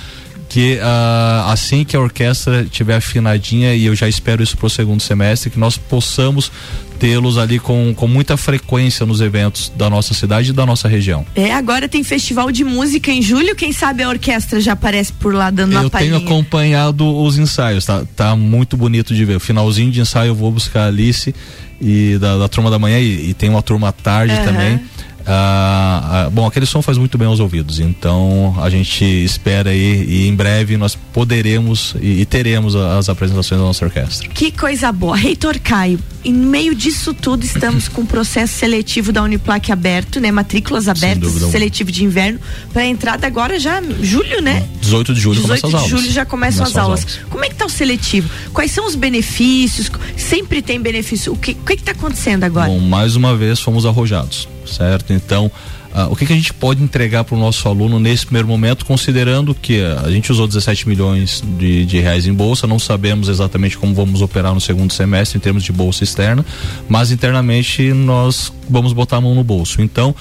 que 0.54 0.76
uh, 0.76 1.50
assim 1.50 1.84
que 1.84 1.98
a 1.98 2.00
orquestra 2.00 2.64
tiver 2.66 2.98
afinadinha 2.98 3.74
e 3.74 3.88
eu 3.88 3.96
já 3.96 4.08
espero 4.08 4.44
isso 4.44 4.56
para 4.56 4.68
o 4.68 4.70
segundo 4.70 5.02
semestre 5.02 5.50
que 5.50 5.58
nós 5.58 5.80
possamos 5.80 6.52
tê-los 7.00 7.40
ali 7.40 7.58
com, 7.58 7.92
com 7.96 8.08
muita 8.08 8.38
frequência 8.38 9.04
nos 9.04 9.20
eventos 9.20 9.74
da 9.76 9.90
nossa 9.90 10.14
cidade 10.14 10.52
e 10.52 10.54
da 10.54 10.64
nossa 10.64 10.88
região. 10.88 11.26
É, 11.36 11.52
agora 11.52 11.90
tem 11.90 12.04
festival 12.04 12.52
de 12.52 12.64
música 12.64 13.10
em 13.10 13.20
julho, 13.20 13.56
quem 13.56 13.74
sabe 13.74 14.04
a 14.04 14.10
orquestra 14.10 14.62
já 14.62 14.74
aparece 14.74 15.12
por 15.14 15.34
lá 15.34 15.50
dando 15.50 15.74
eu 15.74 15.80
uma. 15.80 15.86
Eu 15.86 15.90
tenho 15.90 16.18
acompanhado 16.18 17.04
os 17.04 17.36
ensaios, 17.40 17.84
tá, 17.84 18.04
tá 18.16 18.36
muito 18.36 18.78
bonito 18.78 19.16
de 19.16 19.26
ver. 19.26 19.38
O 19.38 19.40
finalzinho 19.40 19.90
de 19.90 20.02
ensaio 20.02 20.30
eu 20.30 20.36
vou 20.36 20.52
buscar 20.52 20.84
a 20.84 20.88
Alice 20.90 21.34
e 21.82 22.16
da, 22.20 22.38
da 22.38 22.48
turma 22.48 22.70
da 22.70 22.78
manhã 22.78 23.00
e, 23.00 23.32
e 23.32 23.34
tem 23.34 23.50
uma 23.50 23.64
turma 23.64 23.88
à 23.88 23.92
tarde 23.92 24.36
uhum. 24.36 24.46
também. 24.46 24.80
Ah, 25.26 26.26
ah, 26.26 26.30
bom, 26.30 26.46
aquele 26.46 26.66
som 26.66 26.82
faz 26.82 26.98
muito 26.98 27.18
bem 27.18 27.28
aos 27.28 27.40
ouvidos, 27.40 27.80
então 27.80 28.56
a 28.62 28.70
gente 28.70 29.06
espera 29.06 29.70
aí 29.70 30.04
e 30.04 30.28
em 30.28 30.36
breve 30.36 30.76
nós 30.76 30.96
poderemos 30.96 31.96
e, 32.02 32.22
e 32.22 32.26
teremos 32.26 32.76
as 32.76 33.08
apresentações 33.08 33.60
da 33.60 33.66
nossa 33.66 33.86
orquestra. 33.86 34.28
Que 34.30 34.52
coisa 34.52 34.92
boa. 34.92 35.16
Reitor 35.16 35.58
Caio, 35.60 35.98
em 36.26 36.34
meio 36.34 36.76
disso 36.76 37.14
tudo 37.14 37.46
estamos 37.46 37.88
com 37.88 38.02
o 38.02 38.06
processo 38.06 38.54
seletivo 38.54 39.14
da 39.14 39.24
Uniplac 39.24 39.72
aberto, 39.72 40.20
né? 40.20 40.30
Matrículas 40.32 40.90
abertas, 40.90 41.32
seletivo 41.32 41.92
de 41.92 42.04
inverno, 42.04 42.40
para 42.74 42.86
entrada 42.86 43.26
agora 43.26 43.58
já 43.60 43.82
julho, 44.02 44.42
né? 44.42 44.68
18 44.82 45.14
de 45.14 45.22
julho 45.22 45.42
18 45.42 45.70
de 45.70 45.90
julho 45.90 46.12
já 46.12 46.26
começam 46.26 46.66
as 46.66 46.76
aulas. 46.76 47.02
aulas. 47.02 47.20
Como 47.30 47.46
é 47.46 47.50
que 47.50 47.56
tá 47.56 47.66
o 47.66 47.70
seletivo? 47.70 48.30
Quais 48.52 48.72
são 48.72 48.86
os 48.86 48.96
benefícios? 48.96 49.90
Sempre 50.18 50.62
tem 50.62 50.82
benefício. 50.82 51.32
O 51.32 51.38
que 51.38 51.52
o 51.52 51.66
que, 51.66 51.78
que 51.78 51.84
tá 51.84 51.92
acontecendo 51.92 52.44
agora? 52.44 52.68
Bom, 52.68 52.80
mais 52.80 53.16
uma 53.16 53.36
vez 53.36 53.60
fomos 53.60 53.86
arrojados 53.86 54.48
certo? 54.68 55.14
Então, 55.14 55.52
uh, 55.94 56.12
o 56.12 56.16
que, 56.16 56.26
que, 56.26 56.34
a 56.34 56.36
gente 56.36 56.54
pode 56.54 56.82
entregar 56.84 57.24
para 57.24 57.36
o 57.36 57.40
nosso 57.40 57.68
aluno 57.68 58.00
nesse 58.00 58.26
primeiro 58.26 58.48
momento, 58.48 58.86
considerando 58.86 59.54
que 59.54 59.82
a 59.82 60.10
gente 60.10 60.32
usou 60.32 60.48
17 60.48 60.88
milhões 60.88 61.44
de, 61.58 61.86
de, 61.86 62.00
reais 62.00 62.28
em 62.28 62.34
bolsa, 62.34 62.68
não 62.68 62.80
sabemos 62.80 63.30
exatamente 63.30 63.78
como 63.78 63.94
vamos 63.94 64.22
operar 64.22 64.54
no 64.54 64.62
segundo 64.62 64.94
semestre 64.94 65.38
em 65.38 65.42
termos 65.42 65.64
de 65.64 65.72
bolsa 65.72 66.04
externa, 66.04 66.46
mas 66.88 67.12
internamente 67.12 67.94
nós 67.94 68.52
vamos 68.70 68.94
botar 68.94 69.18
a 69.18 69.22
mão 69.22 69.36
no 69.36 69.44
bolso. 69.44 69.82
Então, 69.82 70.16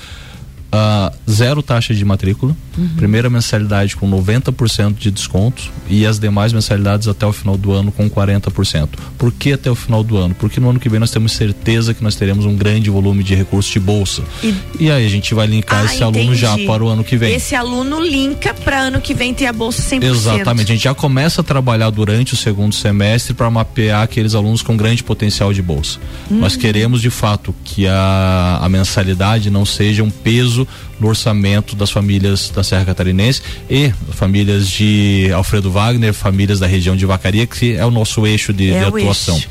Uh, 0.72 1.14
zero 1.30 1.62
taxa 1.62 1.94
de 1.94 2.02
matrícula, 2.02 2.56
uhum. 2.78 2.88
primeira 2.96 3.28
mensalidade 3.28 3.94
com 3.94 4.10
90% 4.10 4.94
de 4.94 5.10
desconto 5.10 5.70
e 5.86 6.06
as 6.06 6.18
demais 6.18 6.50
mensalidades 6.50 7.06
até 7.06 7.26
o 7.26 7.32
final 7.32 7.58
do 7.58 7.72
ano 7.72 7.92
com 7.92 8.08
40%. 8.08 8.88
Por 9.18 9.30
que 9.30 9.52
até 9.52 9.70
o 9.70 9.74
final 9.74 10.02
do 10.02 10.16
ano? 10.16 10.34
Porque 10.34 10.58
no 10.58 10.70
ano 10.70 10.80
que 10.80 10.88
vem 10.88 10.98
nós 10.98 11.10
temos 11.10 11.32
certeza 11.32 11.92
que 11.92 12.02
nós 12.02 12.14
teremos 12.14 12.46
um 12.46 12.56
grande 12.56 12.88
volume 12.88 13.22
de 13.22 13.34
recursos 13.34 13.70
de 13.70 13.78
bolsa. 13.78 14.22
E, 14.42 14.54
e 14.80 14.90
aí 14.90 15.04
a 15.04 15.10
gente 15.10 15.34
vai 15.34 15.46
linkar 15.46 15.82
ah, 15.82 15.84
esse 15.84 16.02
entendi. 16.02 16.20
aluno 16.20 16.34
já 16.34 16.56
para 16.66 16.82
o 16.82 16.88
ano 16.88 17.04
que 17.04 17.18
vem. 17.18 17.34
Esse 17.34 17.54
aluno 17.54 18.00
linka 18.00 18.54
para 18.54 18.80
ano 18.80 18.98
que 18.98 19.12
vem 19.12 19.34
ter 19.34 19.46
a 19.46 19.52
bolsa 19.52 19.82
100%. 19.82 20.04
Exatamente, 20.04 20.72
a 20.72 20.74
gente 20.74 20.84
já 20.84 20.94
começa 20.94 21.42
a 21.42 21.44
trabalhar 21.44 21.90
durante 21.90 22.32
o 22.32 22.36
segundo 22.36 22.74
semestre 22.74 23.34
para 23.34 23.50
mapear 23.50 24.02
aqueles 24.02 24.34
alunos 24.34 24.62
com 24.62 24.74
grande 24.74 25.04
potencial 25.04 25.52
de 25.52 25.60
bolsa. 25.60 25.98
Uhum. 26.30 26.38
Nós 26.38 26.56
queremos 26.56 27.02
de 27.02 27.10
fato 27.10 27.54
que 27.62 27.86
a, 27.86 28.60
a 28.62 28.68
mensalidade 28.70 29.50
não 29.50 29.66
seja 29.66 30.02
um 30.02 30.10
peso 30.10 30.61
no 30.98 31.08
orçamento 31.08 31.74
das 31.76 31.90
famílias 31.90 32.50
da 32.50 32.62
Serra 32.62 32.84
Catarinense 32.84 33.42
e 33.68 33.92
famílias 34.12 34.68
de 34.68 35.30
Alfredo 35.34 35.70
Wagner, 35.70 36.12
famílias 36.12 36.58
da 36.58 36.66
região 36.66 36.96
de 36.96 37.06
Vacaria, 37.06 37.46
que 37.46 37.74
é 37.74 37.84
o 37.84 37.90
nosso 37.90 38.26
eixo 38.26 38.52
de, 38.52 38.72
é 38.72 38.80
de 38.80 38.84
atuação. 38.86 39.34
Eixo. 39.36 39.48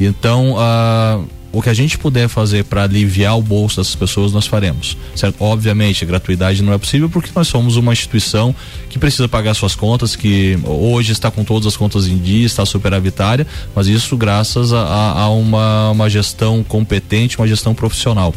Então, 0.00 0.52
uh, 0.52 1.24
o 1.54 1.62
que 1.62 1.70
a 1.70 1.74
gente 1.74 1.96
puder 1.96 2.28
fazer 2.28 2.64
para 2.64 2.82
aliviar 2.82 3.38
o 3.38 3.42
bolso 3.42 3.76
dessas 3.76 3.94
pessoas, 3.94 4.32
nós 4.32 4.46
faremos. 4.46 4.96
Certo? 5.14 5.36
Obviamente, 5.38 6.02
a 6.02 6.06
gratuidade 6.06 6.62
não 6.62 6.72
é 6.72 6.78
possível 6.78 7.08
porque 7.08 7.30
nós 7.34 7.46
somos 7.46 7.76
uma 7.76 7.92
instituição 7.92 8.54
que 8.90 8.98
precisa 8.98 9.28
pagar 9.28 9.54
suas 9.54 9.76
contas, 9.76 10.16
que 10.16 10.58
hoje 10.64 11.12
está 11.12 11.30
com 11.30 11.44
todas 11.44 11.66
as 11.68 11.76
contas 11.76 12.08
em 12.08 12.18
dia, 12.18 12.44
está 12.44 12.66
superavitária, 12.66 13.46
mas 13.74 13.86
isso 13.86 14.16
graças 14.16 14.72
a, 14.72 15.12
a 15.12 15.28
uma, 15.30 15.90
uma 15.90 16.10
gestão 16.10 16.64
competente, 16.64 17.38
uma 17.38 17.46
gestão 17.46 17.72
profissional. 17.72 18.34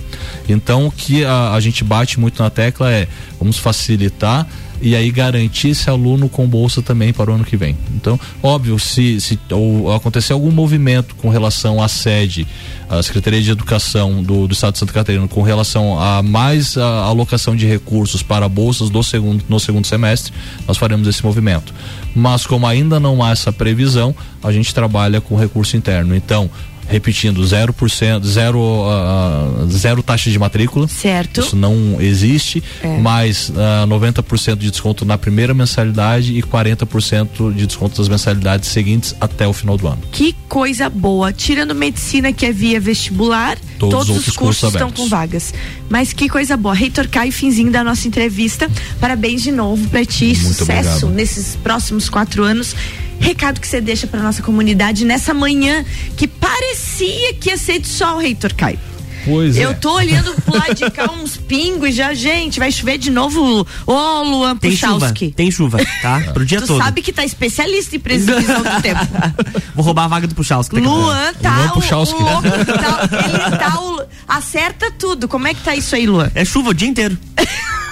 Então, 0.48 0.86
o 0.86 0.92
que 0.92 1.26
a, 1.26 1.54
a 1.54 1.60
gente 1.60 1.84
bate 1.84 2.20
muito 2.20 2.42
na 2.42 2.52
tecla 2.52 2.92
é 2.92 3.08
vamos 3.40 3.58
facilitar 3.58 4.48
e 4.82 4.96
aí 4.96 5.12
garantir 5.12 5.70
esse 5.70 5.90
aluno 5.90 6.30
com 6.30 6.48
bolsa 6.48 6.82
também 6.82 7.12
para 7.12 7.32
o 7.32 7.34
ano 7.34 7.44
que 7.44 7.58
vem. 7.58 7.76
Então, 7.96 8.20
óbvio, 8.42 8.78
se, 8.78 9.20
se 9.20 9.40
ou 9.52 9.94
acontecer 9.94 10.34
algum 10.34 10.52
movimento 10.52 11.16
com 11.16 11.30
relação 11.30 11.82
à 11.82 11.88
sede, 11.88 12.48
à 12.90 13.02
Secretaria 13.02 13.42
de 13.42 13.52
Educação 13.52 14.22
do, 14.22 14.48
do 14.48 14.54
Estado 14.54 14.74
de 14.74 14.80
Santa 14.80 14.94
Catarina, 14.94 15.28
com 15.28 15.42
relação 15.42 16.00
a 16.00 16.22
mais 16.22 16.78
a 16.78 17.04
alocação 17.04 17.56
de 17.56 17.66
recursos 17.66 18.22
para 18.22 18.48
bolsas 18.48 18.90
do 18.90 19.04
segundo, 19.04 19.44
no 19.50 19.60
segundo 19.60 19.86
semestre, 19.86 20.34
nós 20.68 20.78
faremos 20.78 21.08
esse 21.08 21.24
movimento. 21.24 21.74
Mas 22.16 22.46
como 22.46 22.66
ainda 22.66 23.00
não 23.00 23.24
há 23.24 23.32
essa 23.32 23.52
previsão, 23.52 24.16
a 24.44 24.52
gente 24.52 24.74
trabalha 24.74 25.20
com 25.20 25.36
recurso 25.36 25.76
interno. 25.76 26.16
Então, 26.16 26.50
repetindo, 26.88 27.42
0%, 27.42 28.24
zero, 28.24 28.60
uh, 28.60 29.68
zero 29.70 30.02
taxa 30.02 30.30
de 30.30 30.40
matrícula. 30.40 30.88
Certo. 30.88 31.42
Isso 31.42 31.56
não 31.56 31.98
existe, 32.00 32.64
é. 32.82 32.98
mais 33.00 33.50
uh, 33.50 33.84
ah, 33.84 33.88
90% 33.88 34.56
de 34.56 34.72
desconto 34.72 35.06
na 35.06 35.18
primeira 35.18 35.54
mensalidade 35.54 36.38
e 36.38 36.42
40% 36.42 37.54
de 37.54 37.66
desconto 37.66 37.98
das 37.98 38.08
mensalidades 38.08 38.70
seguintes 38.70 39.16
até 39.20 39.48
o 39.48 39.54
final 39.54 39.78
do 39.78 39.88
ano. 39.88 40.02
Que 40.12 40.34
coisa 40.48 40.90
boa. 40.90 41.34
Tirando 41.34 41.76
medicina 41.76 42.32
que 42.32 42.46
é 42.46 42.52
via 42.52 42.80
vestibular, 42.80 43.58
todos, 43.78 44.08
todos 44.08 44.28
os 44.28 44.36
cursos, 44.36 44.74
estão 44.74 44.92
com 44.92 45.08
vagas. 45.08 45.54
Mas 45.90 46.14
que 46.14 46.30
coisa 46.30 46.56
boa. 46.56 46.74
Reitor 46.74 47.08
Caio, 47.08 47.32
finzinho 47.32 47.72
da 47.72 47.84
nossa 47.84 48.08
entrevista. 48.08 48.70
Parabéns 49.00 49.42
de 49.42 49.52
novo 49.52 49.88
para 49.90 50.06
ti. 50.06 50.28
Muito 50.28 50.58
Sucesso 50.58 51.06
obrigado. 51.06 51.10
nesses 51.10 51.56
próximos 51.58 52.10
quatro 52.10 52.44
anos 52.44 52.76
recado 53.20 53.60
que 53.60 53.68
você 53.68 53.82
deixa 53.82 54.08
para 54.08 54.22
nossa 54.22 54.42
comunidade 54.42 55.06
nessa 55.06 55.34
manhã 55.34 55.84
que 56.16 56.27
parecia 56.58 57.34
que 57.36 57.50
ia 57.50 57.58
ser 57.58 57.80
de 57.80 57.88
sol, 57.88 58.18
Reitor 58.18 58.54
Caio? 58.54 58.80
Pois 59.26 59.58
eu 59.58 59.72
é. 59.72 59.74
tô 59.74 59.94
olhando 59.94 60.34
pro 60.42 60.58
lado 60.58 60.74
de 60.74 60.90
cá 60.90 61.12
uns 61.12 61.36
pingos 61.36 61.94
já, 61.94 62.14
gente, 62.14 62.60
vai 62.60 62.72
chover 62.72 62.98
de 62.98 63.12
novo. 63.12 63.68
Ô, 63.86 63.94
oh, 63.94 64.24
Luan 64.24 64.56
tem 64.56 64.72
Puchalski. 64.72 65.26
Chuva, 65.26 65.36
tem 65.36 65.52
chuva, 65.52 65.78
tá? 66.02 66.22
Pro 66.34 66.46
dia 66.46 66.62
tu 66.62 66.68
todo. 66.68 66.80
Tu 66.80 66.84
sabe 66.84 67.02
que 67.02 67.12
tá 67.12 67.26
especialista 67.26 67.98
em 67.98 68.00
previsão 68.00 68.40
do 68.40 68.82
tempo. 68.82 69.06
Vou 69.76 69.84
roubar 69.84 70.06
a 70.06 70.08
vaga 70.08 70.28
do 70.28 70.36
Puchalski. 70.36 70.80
Luan 70.80 71.34
tá. 71.42 71.58
Luan 71.58 71.70
Puchalski. 71.72 72.22
O, 72.22 72.26
o, 72.26 72.42
tá, 72.42 73.10
ele 73.26 73.58
tá 73.58 73.82
o, 73.82 74.02
acerta 74.28 74.92
tudo. 74.92 75.28
Como 75.28 75.46
é 75.46 75.54
que 75.54 75.62
tá 75.62 75.76
isso 75.76 75.94
aí, 75.94 76.08
Luan? 76.08 76.32
É 76.34 76.46
chuva 76.46 76.70
o 76.70 76.74
dia 76.74 76.88
inteiro. 76.88 77.18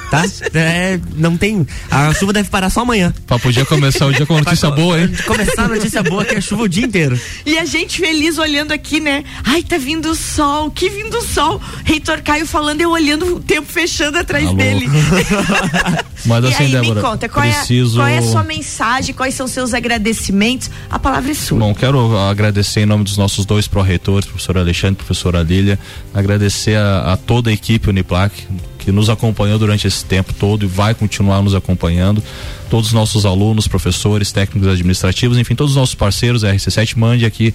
Tá? 0.10 0.24
É, 0.54 1.00
não 1.16 1.38
tem. 1.38 1.66
A 1.90 2.14
chuva 2.14 2.34
deve 2.34 2.50
parar 2.50 2.70
só 2.70 2.82
amanhã. 2.82 3.14
Pra 3.28 3.40
podia 3.40 3.66
começar 3.66 4.06
o 4.06 4.14
dia 4.14 4.26
com 4.26 4.38
notícia 4.38 4.72
boa, 4.72 5.00
hein? 5.00 5.12
Começar 5.26 5.66
a 5.66 5.68
notícia 5.68 6.04
boa 6.04 6.24
que 6.26 6.36
é 6.36 6.42
chuva 6.42 6.64
o 6.64 6.70
dia 6.70 6.86
inteiro. 6.86 7.20
E 7.46 7.58
a 7.58 7.66
gente 7.66 8.00
feliz 8.00 8.38
olhando 8.38 8.72
aqui, 8.72 9.00
né? 9.00 9.24
Ai, 9.44 9.64
tá 9.64 9.78
vindo 9.78 10.10
o 10.10 10.16
sol, 10.16 10.72
que 10.72 10.90
vindo 10.90 11.18
o 11.18 11.22
sol. 11.22 11.62
Reitor 11.84 12.22
Caio 12.22 12.46
falando, 12.46 12.82
eu 12.82 12.92
olhando 12.92 13.36
o 13.36 13.40
tempo 13.40 13.72
fechando 13.72 14.18
atrás 14.18 14.46
tá 14.46 14.54
dele. 14.54 14.88
Mas 16.26 16.46
assim, 16.46 16.64
e 16.64 16.66
aí, 16.66 16.72
Débora, 16.72 16.96
me 16.96 17.02
conta, 17.02 17.30
qual, 17.30 17.46
preciso... 17.46 18.02
é, 18.02 18.04
qual 18.04 18.08
é 18.08 18.18
a 18.18 18.22
sua 18.22 18.44
mensagem, 18.44 19.14
quais 19.14 19.36
são 19.36 19.48
seus 19.48 19.74
agradecimentos? 19.74 20.70
A 20.90 20.98
palavra 20.98 21.32
é 21.32 21.36
sua. 21.36 21.60
Bom, 21.60 21.74
quero 21.74 22.18
agradecer 22.18 22.82
em 22.82 22.86
nome 22.86 23.04
dos 23.04 23.18
nossos 23.18 23.46
dois 23.46 23.68
pró-reitores, 23.68 24.28
professor 24.28 24.58
Alexandre 24.58 24.94
e 24.94 25.06
professora 25.06 25.44
Lília, 25.44 25.80
agradecer 26.14 26.78
a, 26.78 27.14
a 27.14 27.18
toda 27.18 27.50
a 27.50 27.54
equipe 27.54 27.90
Uniplac, 27.90 28.48
que 28.86 28.92
nos 28.92 29.10
acompanhou 29.10 29.58
durante 29.58 29.88
esse 29.88 30.06
tempo 30.06 30.34
todo 30.34 30.64
e 30.64 30.68
vai 30.68 30.94
continuar 30.94 31.42
nos 31.42 31.56
acompanhando. 31.56 32.24
Todos 32.70 32.88
os 32.88 32.94
nossos 32.94 33.26
alunos, 33.26 33.68
professores, 33.68 34.32
técnicos 34.32 34.70
administrativos, 34.70 35.38
enfim, 35.38 35.56
todos 35.56 35.72
os 35.72 35.78
nossos 35.78 35.96
parceiros, 35.96 36.44
a 36.44 36.54
RC7, 36.54 36.96
mande 36.96 37.26
aqui. 37.26 37.54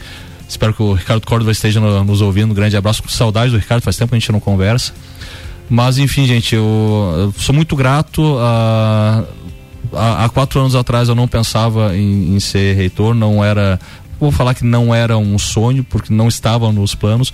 Espero 0.49 0.75
que 0.75 0.83
o 0.83 0.93
Ricardo 0.93 1.25
Córdova 1.25 1.53
esteja 1.53 1.79
no, 1.79 2.05
nos 2.05 2.21
ouvindo. 2.21 2.51
Um 2.51 2.55
grande 2.55 2.77
abraço, 2.77 3.03
com 3.03 3.09
saudade 3.09 3.53
do 3.53 3.59
Ricardo, 3.59 3.83
faz 3.83 3.97
tempo 3.97 4.11
que 4.11 4.16
a 4.16 4.19
gente 4.19 4.33
não 4.33 4.40
conversa. 4.40 4.93
Mas 5.69 5.99
enfim, 5.99 6.27
gente, 6.27 6.57
eu, 6.57 7.14
eu 7.16 7.35
sou 7.40 7.55
muito 7.55 7.77
grato 7.77 8.37
a, 8.40 9.23
há 9.93 10.29
quatro 10.29 10.59
anos 10.59 10.75
atrás 10.75 11.09
eu 11.09 11.14
não 11.14 11.29
pensava 11.29 11.97
em, 11.97 12.35
em, 12.35 12.40
ser 12.40 12.75
reitor, 12.75 13.14
não 13.14 13.45
era. 13.45 13.79
Vou 14.19 14.33
falar 14.33 14.55
que 14.55 14.64
não 14.64 14.93
era 14.93 15.16
um 15.16 15.38
sonho, 15.38 15.85
porque 15.85 16.12
não 16.12 16.27
estava 16.27 16.71
nos 16.73 16.95
planos, 16.95 17.33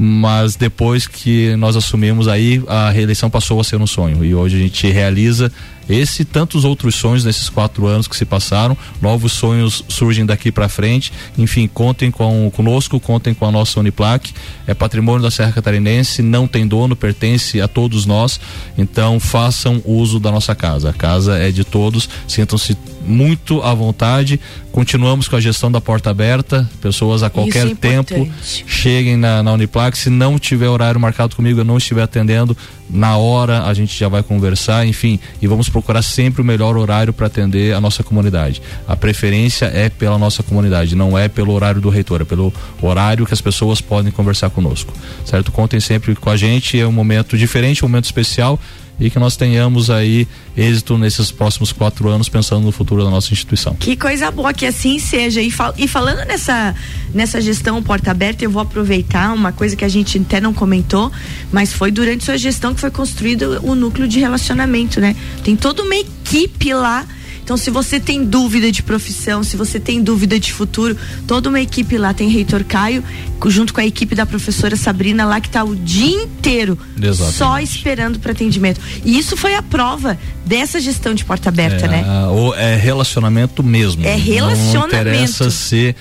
mas 0.00 0.54
depois 0.54 1.08
que 1.08 1.56
nós 1.56 1.74
assumimos 1.74 2.28
aí 2.28 2.62
a 2.68 2.88
reeleição 2.88 3.28
passou 3.28 3.60
a 3.60 3.64
ser 3.64 3.80
um 3.80 3.86
sonho. 3.86 4.24
E 4.24 4.32
hoje 4.32 4.54
a 4.54 4.60
gente 4.60 4.86
realiza 4.88 5.50
esse 5.88 6.22
e 6.22 6.24
tantos 6.24 6.64
outros 6.64 6.94
sonhos 6.94 7.24
nesses 7.24 7.48
quatro 7.48 7.84
anos 7.86 8.06
que 8.06 8.16
se 8.16 8.24
passaram. 8.24 8.78
Novos 9.02 9.32
sonhos 9.32 9.84
surgem 9.88 10.24
daqui 10.24 10.52
para 10.52 10.68
frente. 10.68 11.12
Enfim 11.36 11.66
contem 11.66 12.12
com 12.12 12.48
conosco 12.54 13.00
contem 13.00 13.34
com 13.34 13.44
a 13.44 13.50
nossa 13.50 13.80
Uniplac. 13.80 14.32
É 14.68 14.74
patrimônio 14.74 15.22
da 15.22 15.32
Serra 15.32 15.50
Catarinense 15.50 16.22
não 16.22 16.46
tem 16.46 16.64
dono 16.64 16.94
pertence 16.94 17.60
a 17.60 17.66
todos 17.66 18.06
nós. 18.06 18.38
Então 18.76 19.18
façam 19.18 19.82
uso 19.84 20.20
da 20.20 20.30
nossa 20.30 20.54
casa. 20.54 20.90
A 20.90 20.92
casa 20.92 21.36
é 21.38 21.50
de 21.50 21.64
todos. 21.64 22.08
Sintam-se 22.28 22.76
muito 23.08 23.62
à 23.62 23.74
vontade. 23.74 24.38
Continuamos 24.70 25.26
com 25.26 25.34
a 25.34 25.40
gestão 25.40 25.72
da 25.72 25.80
porta 25.80 26.10
aberta. 26.10 26.68
Pessoas 26.80 27.22
a 27.22 27.30
qualquer 27.30 27.66
é 27.66 27.74
tempo 27.74 28.28
cheguem 28.66 29.16
na, 29.16 29.42
na 29.42 29.52
Uniplac. 29.52 29.96
Se 29.96 30.10
não 30.10 30.38
tiver 30.38 30.68
horário 30.68 31.00
marcado 31.00 31.34
comigo, 31.34 31.60
eu 31.60 31.64
não 31.64 31.78
estiver 31.78 32.02
atendendo, 32.02 32.56
na 32.90 33.16
hora 33.16 33.64
a 33.64 33.74
gente 33.74 33.98
já 33.98 34.08
vai 34.08 34.22
conversar, 34.22 34.86
enfim, 34.86 35.18
e 35.42 35.46
vamos 35.46 35.68
procurar 35.68 36.02
sempre 36.02 36.42
o 36.42 36.44
melhor 36.44 36.76
horário 36.76 37.12
para 37.12 37.26
atender 37.26 37.74
a 37.74 37.80
nossa 37.80 38.02
comunidade. 38.02 38.62
A 38.86 38.96
preferência 38.96 39.66
é 39.66 39.88
pela 39.88 40.18
nossa 40.18 40.42
comunidade, 40.42 40.94
não 40.94 41.16
é 41.16 41.28
pelo 41.28 41.52
horário 41.52 41.80
do 41.80 41.88
reitor, 41.88 42.20
é 42.20 42.24
pelo 42.24 42.52
horário 42.80 43.26
que 43.26 43.34
as 43.34 43.40
pessoas 43.40 43.80
podem 43.80 44.12
conversar 44.12 44.50
conosco. 44.50 44.92
Certo? 45.24 45.50
Contem 45.50 45.80
sempre 45.80 46.14
com 46.14 46.30
a 46.30 46.36
gente, 46.36 46.78
é 46.78 46.86
um 46.86 46.92
momento 46.92 47.36
diferente, 47.36 47.84
um 47.84 47.88
momento 47.88 48.04
especial 48.04 48.58
e 49.00 49.08
que 49.10 49.18
nós 49.18 49.36
tenhamos 49.36 49.90
aí 49.90 50.26
êxito 50.56 50.98
nesses 50.98 51.30
próximos 51.30 51.72
quatro 51.72 52.08
anos 52.08 52.28
pensando 52.28 52.64
no 52.64 52.72
futuro 52.72 53.04
da 53.04 53.10
nossa 53.10 53.32
instituição. 53.32 53.74
Que 53.74 53.96
coisa 53.96 54.30
boa 54.30 54.52
que 54.52 54.66
assim 54.66 54.98
seja. 54.98 55.40
E, 55.40 55.50
fal- 55.50 55.74
e 55.78 55.86
falando 55.86 56.24
nessa, 56.26 56.74
nessa 57.14 57.40
gestão 57.40 57.80
porta 57.82 58.10
aberta, 58.10 58.44
eu 58.44 58.50
vou 58.50 58.60
aproveitar 58.62 59.32
uma 59.32 59.52
coisa 59.52 59.76
que 59.76 59.84
a 59.84 59.88
gente 59.88 60.18
até 60.18 60.40
não 60.40 60.52
comentou, 60.52 61.12
mas 61.52 61.72
foi 61.72 61.90
durante 61.90 62.24
sua 62.24 62.36
gestão 62.36 62.74
que 62.74 62.80
foi 62.80 62.90
construído 62.90 63.60
o 63.62 63.74
núcleo 63.74 64.08
de 64.08 64.18
relacionamento, 64.18 65.00
né? 65.00 65.14
Tem 65.44 65.54
toda 65.54 65.82
uma 65.82 65.94
equipe 65.96 66.72
lá. 66.74 67.06
Então, 67.48 67.56
se 67.56 67.70
você 67.70 67.98
tem 67.98 68.26
dúvida 68.26 68.70
de 68.70 68.82
profissão, 68.82 69.42
se 69.42 69.56
você 69.56 69.80
tem 69.80 70.02
dúvida 70.02 70.38
de 70.38 70.52
futuro, 70.52 70.94
toda 71.26 71.48
uma 71.48 71.58
equipe 71.58 71.96
lá 71.96 72.12
tem 72.12 72.28
reitor 72.28 72.62
Caio, 72.62 73.02
junto 73.46 73.72
com 73.72 73.80
a 73.80 73.86
equipe 73.86 74.14
da 74.14 74.26
professora 74.26 74.76
Sabrina 74.76 75.24
lá 75.24 75.40
que 75.40 75.46
está 75.46 75.64
o 75.64 75.74
dia 75.74 76.24
inteiro 76.24 76.78
Exatamente. 77.00 77.38
só 77.38 77.58
esperando 77.58 78.18
para 78.18 78.32
atendimento. 78.32 78.82
E 79.02 79.18
isso 79.18 79.34
foi 79.34 79.54
a 79.54 79.62
prova 79.62 80.18
dessa 80.44 80.78
gestão 80.78 81.14
de 81.14 81.24
porta 81.24 81.48
aberta, 81.48 81.86
é, 81.86 81.88
né? 81.88 82.26
Ou 82.26 82.54
é 82.54 82.76
relacionamento 82.76 83.62
mesmo. 83.62 84.04
É 84.04 84.10
Não 84.10 84.22
relacionamento. 84.22 84.94
interessa 84.94 85.50
se 85.50 85.96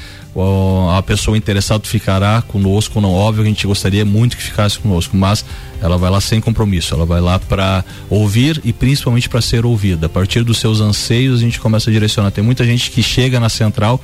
a 0.96 1.02
pessoa 1.02 1.38
interessada 1.38 1.84
ficará 1.86 2.42
conosco 2.44 2.98
ou 2.98 3.02
não. 3.02 3.12
Óbvio 3.12 3.44
que 3.44 3.50
a 3.50 3.54
gente 3.54 3.66
gostaria 3.66 4.06
muito 4.06 4.38
que 4.38 4.44
ficasse 4.44 4.78
conosco, 4.78 5.18
mas 5.18 5.44
ela 5.82 5.98
vai 5.98 6.12
lá 6.12 6.22
sem 6.22 6.40
compromisso. 6.40 6.94
Ela 6.94 7.06
vai 7.06 7.20
lá 7.20 7.40
para 7.40 7.84
ouvir 8.10 8.62
e 8.64 8.72
principalmente 8.72 9.28
para 9.30 9.42
ser 9.42 9.66
ouvida. 9.66 10.06
A 10.06 10.10
partir 10.10 10.44
dos 10.44 10.60
seus 10.60 10.80
anseios 10.80 11.37
a 11.40 11.42
gente 11.42 11.60
começa 11.60 11.90
a 11.90 11.94
direcionar. 11.94 12.32
Tem 12.32 12.44
muita 12.44 12.66
gente 12.66 12.90
que 12.92 13.02
chega 13.04 13.40
na 13.40 13.50
central 13.50 14.02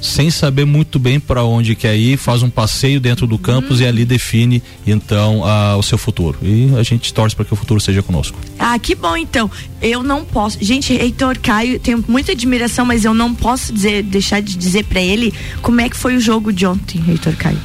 sem 0.00 0.32
saber 0.32 0.64
muito 0.64 0.98
bem 0.98 1.20
para 1.20 1.44
onde 1.44 1.76
quer 1.76 1.94
ir, 1.96 2.16
faz 2.16 2.42
um 2.42 2.50
passeio 2.50 2.98
dentro 2.98 3.24
do 3.24 3.38
campus 3.38 3.78
e 3.78 3.86
ali 3.86 4.04
define 4.04 4.60
então 4.84 5.44
a- 5.44 5.76
o 5.76 5.82
seu 5.82 5.96
futuro. 5.96 6.36
E 6.42 6.70
a 6.76 6.82
gente 6.82 7.14
torce 7.14 7.36
para 7.36 7.44
que 7.44 7.52
o 7.52 7.56
futuro 7.56 7.80
seja 7.80 8.02
conosco. 8.02 8.36
Ah, 8.58 8.76
que 8.80 8.96
bom 8.96 9.16
então. 9.16 9.48
Eu 9.80 10.02
não 10.02 10.24
posso. 10.24 10.58
Gente, 10.60 10.92
Heitor 10.92 11.38
Caio, 11.38 11.78
tenho 11.78 12.04
muita 12.08 12.32
admiração, 12.32 12.84
mas 12.84 13.04
eu 13.04 13.14
não 13.14 13.32
posso 13.32 13.72
dizer, 13.72 14.02
deixar 14.02 14.42
de 14.42 14.56
dizer 14.56 14.84
pra 14.86 15.00
ele 15.00 15.32
como 15.60 15.80
é 15.80 15.88
que 15.88 15.96
foi 15.96 16.16
o 16.16 16.20
jogo 16.20 16.52
de 16.52 16.66
ontem, 16.66 17.00
Heitor 17.08 17.36
Caio. 17.36 17.60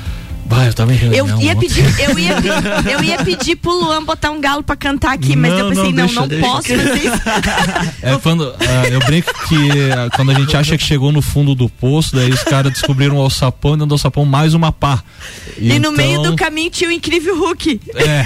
Eu 0.68 0.74
tava 0.74 0.94
em 0.94 0.98
Eu 1.14 1.28
ia 1.28 1.54
ontem. 1.54 1.60
pedir, 1.60 2.00
eu 2.00 2.20
ia, 2.20 2.36
eu 2.92 3.04
ia 3.04 3.18
pedir 3.24 3.56
pro 3.56 3.72
Luan 3.72 4.04
botar 4.04 4.32
um 4.32 4.40
galo 4.42 4.64
pra 4.64 4.76
cantar 4.76 5.14
aqui, 5.14 5.36
mas 5.36 5.52
Não, 5.52 5.60
eu 5.60 5.70
pensei, 5.70 5.84
não, 5.84 5.92
não, 5.92 6.06
deixa, 6.06 6.20
não 6.22 6.28
deixa. 6.28 6.46
posso 6.46 6.68
fazer 6.68 6.96
isso. 6.96 7.22
É 8.02 8.18
quando 8.20 8.54
ah, 8.60 8.88
eu 8.90 9.00
brinco 9.02 9.32
que 9.48 9.92
ah, 9.92 10.10
quando 10.16 10.32
a 10.32 10.34
gente 10.34 10.56
acha 10.56 10.78
que 10.78 10.84
chegou 10.84 11.12
no 11.12 11.22
fundo 11.22 11.54
do 11.56 11.68
poço, 11.70 12.16
daí 12.16 12.30
os 12.30 12.44
caras 12.44 12.72
descobriram 12.72 13.18
o 13.18 13.22
alçapão 13.22 13.72
e 13.72 13.74
dentro 13.76 13.88
do 13.88 13.94
alçapão 13.96 14.24
mais 14.26 14.54
uma 14.54 14.72
pá. 14.72 15.04
E 15.58 15.78
no 15.80 15.92
meio 15.92 16.20
Então, 16.20 16.32
do 16.32 16.36
caminho 16.38 16.70
tinha 16.70 16.90
o 16.90 16.94
incrível 16.94 17.38
Hulk. 17.40 17.80
É. 17.96 18.26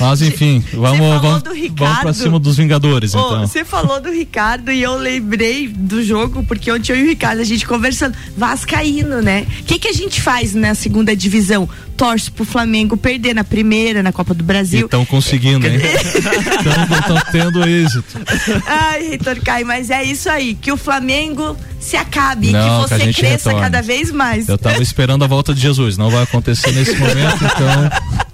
Mas 0.00 0.22
enfim, 0.22 0.64
vamos, 0.72 1.20
vamos, 1.20 1.42
vamos 1.76 1.98
pra 2.00 2.12
cima 2.12 2.38
dos 2.38 2.56
Vingadores, 2.56 3.10
então. 3.14 3.40
Você 3.46 3.64
falou 3.64 4.00
do 4.00 4.10
Ricardo 4.10 4.72
e 4.72 4.82
eu 4.82 4.96
lembrei 4.96 5.68
do 5.68 6.02
jogo, 6.02 6.42
porque 6.44 6.72
ontem 6.72 6.92
eu 6.92 6.98
e 6.98 7.02
o 7.04 7.06
Ricardo, 7.08 7.40
a 7.40 7.44
gente 7.44 7.66
conversando, 7.66 8.16
Vascaíno, 8.36 9.20
né? 9.20 9.46
O 9.60 9.64
que, 9.64 9.78
que 9.78 9.88
a 9.88 9.92
gente 9.92 10.20
faz 10.20 10.54
na 10.54 10.74
segunda 10.74 11.14
divisão? 11.22 11.68
Torce 11.96 12.30
pro 12.30 12.44
Flamengo 12.44 12.96
perder 12.96 13.34
na 13.34 13.44
primeira, 13.44 14.02
na 14.02 14.12
Copa 14.12 14.34
do 14.34 14.42
Brasil. 14.44 14.86
Estão 14.86 15.04
conseguindo, 15.04 15.66
hein? 15.66 15.78
Estão 17.00 17.18
tendo 17.30 17.66
êxito. 17.66 18.20
Ai, 18.66 19.08
Reitor 19.08 19.40
Caio, 19.42 19.66
mas 19.66 19.90
é 19.90 20.02
isso 20.02 20.28
aí, 20.28 20.54
que 20.54 20.72
o 20.72 20.76
Flamengo 20.76 21.56
se 21.78 21.96
acabe, 21.96 22.50
Não, 22.50 22.60
que 22.60 22.84
que 22.84 22.88
você 22.88 23.04
gente 23.04 23.20
cresça 23.20 23.50
retorne. 23.50 23.60
cada 23.60 23.82
vez 23.82 24.10
mais. 24.10 24.48
Eu 24.48 24.58
tava 24.58 24.82
esperando 24.82 25.24
a 25.24 25.26
volta 25.26 25.54
de 25.54 25.60
Jesus, 25.60 25.96
não 25.96 26.10
vai 26.10 26.22
acontecer 26.22 26.72
nesse 26.72 26.96
momento, 26.96 27.44
então. 27.44 28.22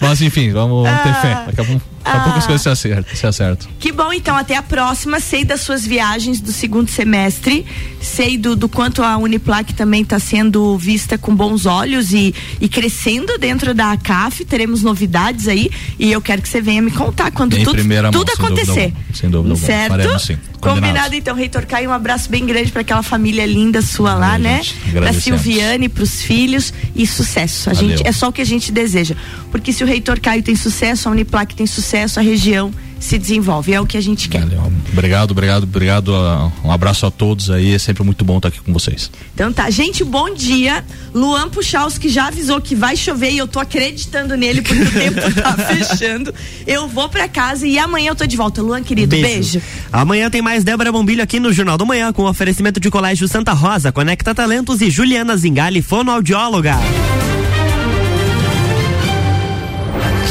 Mas 0.00 0.22
enfim, 0.22 0.50
vamos 0.50 0.88
ter 0.88 1.14
fé. 1.20 1.42
Daqui 1.46 1.60
a 1.60 1.64
pouco, 1.64 1.82
daqui 2.04 2.16
a 2.16 2.20
pouco 2.22 2.38
as 2.38 2.46
coisas 2.46 2.62
se 2.62 2.68
acertam. 2.68 3.14
Se 3.16 3.26
acertam. 3.26 3.68
Que 3.78 3.92
bom, 3.92 4.12
então, 4.12 4.36
até 4.36 4.56
a 4.56 4.62
próxima. 4.62 5.20
Sei 5.20 5.44
das 5.44 5.60
suas 5.60 5.86
viagens 5.86 6.40
do 6.40 6.52
segundo 6.52 6.88
semestre, 6.90 7.64
sei 8.00 8.36
do, 8.38 8.56
do 8.56 8.68
quanto 8.68 9.02
a 9.02 9.16
Uniplac 9.16 9.74
também 9.74 10.02
está 10.02 10.18
sendo 10.18 10.76
vista 10.78 11.16
com 11.18 11.34
bons 11.34 11.66
olhos 11.66 12.12
e, 12.12 12.34
e 12.60 12.68
crescendo 12.68 13.38
dentro 13.38 13.74
da 13.74 13.92
ACAF. 13.92 14.44
Teremos 14.44 14.82
novidades 14.82 15.46
aí 15.48 15.70
e 15.98 16.10
eu 16.10 16.20
quero 16.20 16.42
que 16.42 16.48
você 16.48 16.60
venha 16.60 16.82
me 16.82 16.90
contar 16.90 17.30
quando 17.30 17.56
Em 17.56 17.64
tudo, 17.64 17.84
mão, 17.84 18.10
tudo 18.10 18.30
sem 18.30 18.36
dúvida 18.36 18.62
acontecer. 18.62 18.80
alguma. 18.84 19.04
Sem 19.14 19.30
dúvida 19.30 19.54
alguma. 19.54 19.66
Certo? 19.66 19.90
Faremos 19.90 20.22
sim. 20.22 20.38
Combinado, 20.60 20.80
Combinado. 20.88 21.14
então, 21.14 21.34
Reitor 21.34 21.64
Caio, 21.64 21.88
um 21.88 21.92
abraço 21.92 22.28
bem 22.28 22.44
grande 22.44 22.70
para 22.70 22.82
aquela 22.82 23.02
família 23.02 23.46
linda 23.46 23.80
sua 23.80 24.12
lá, 24.14 24.32
Valeu, 24.32 24.40
né? 24.42 24.60
Agradecemos. 24.88 25.40
Silviane, 25.40 25.88
pros 25.88 26.20
filhos 26.20 26.72
e 26.94 27.06
sucesso. 27.06 27.70
A 27.70 27.72
Valeu. 27.72 27.90
gente, 27.96 28.06
é 28.06 28.12
só 28.12 28.28
o 28.28 28.32
que 28.32 28.42
a 28.42 28.44
gente 28.44 28.70
deseja. 28.70 29.14
Porque 29.50 29.72
se 29.72 29.82
o 29.82 29.86
Reitor 29.86 30.20
Caio 30.20 30.42
tem 30.42 30.54
sucesso, 30.54 31.08
a 31.08 31.12
Uniplac 31.12 31.54
tem 31.54 31.66
sucesso, 31.66 31.89
a 32.18 32.22
região 32.22 32.70
se 32.98 33.18
desenvolve. 33.18 33.72
É 33.72 33.80
o 33.80 33.86
que 33.86 33.96
a 33.96 34.00
gente 34.00 34.28
quer. 34.28 34.40
Valeu. 34.42 34.70
Obrigado, 34.92 35.30
obrigado, 35.30 35.62
obrigado. 35.64 36.14
ah, 36.14 36.52
Um 36.62 36.70
abraço 36.70 37.06
a 37.06 37.10
todos 37.10 37.50
aí. 37.50 37.72
É 37.74 37.78
sempre 37.78 38.02
muito 38.02 38.24
bom 38.24 38.36
estar 38.36 38.48
aqui 38.48 38.60
com 38.60 38.72
vocês. 38.72 39.10
Então 39.34 39.50
tá, 39.52 39.70
gente, 39.70 40.04
bom 40.04 40.34
dia. 40.34 40.84
Luan 41.14 41.48
Puchalski 41.48 42.08
já 42.10 42.26
avisou 42.28 42.60
que 42.60 42.74
vai 42.74 42.96
chover 42.96 43.30
e 43.30 43.38
eu 43.38 43.48
tô 43.48 43.58
acreditando 43.58 44.36
nele 44.36 44.60
porque 44.60 44.82
o 44.82 44.90
tempo 44.92 45.20
tá 45.40 45.54
fechando. 45.54 46.34
Eu 46.66 46.86
vou 46.88 47.08
pra 47.08 47.26
casa 47.26 47.66
e 47.66 47.78
amanhã 47.78 48.10
eu 48.10 48.14
tô 48.16 48.26
de 48.26 48.36
volta. 48.36 48.60
Luan, 48.60 48.82
querido, 48.82 49.16
beijo. 49.16 49.62
Amanhã 49.92 50.28
tem 50.28 50.42
mais 50.42 50.62
Débora 50.62 50.92
Bombilho 50.92 51.22
aqui 51.22 51.40
no 51.40 51.52
Jornal 51.52 51.78
da 51.78 51.84
Manhã 51.86 52.12
com 52.12 52.24
oferecimento 52.24 52.78
de 52.78 52.90
Colégio 52.90 53.26
Santa 53.26 53.52
Rosa, 53.52 53.90
Conecta 53.90 54.34
Talentos 54.34 54.80
e 54.82 54.90
Juliana 54.90 55.36
Zingali, 55.36 55.80
fonoaudióloga. 55.80 56.76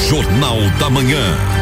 Jornal 0.09 0.57
da 0.79 0.89
Manhã. 0.89 1.58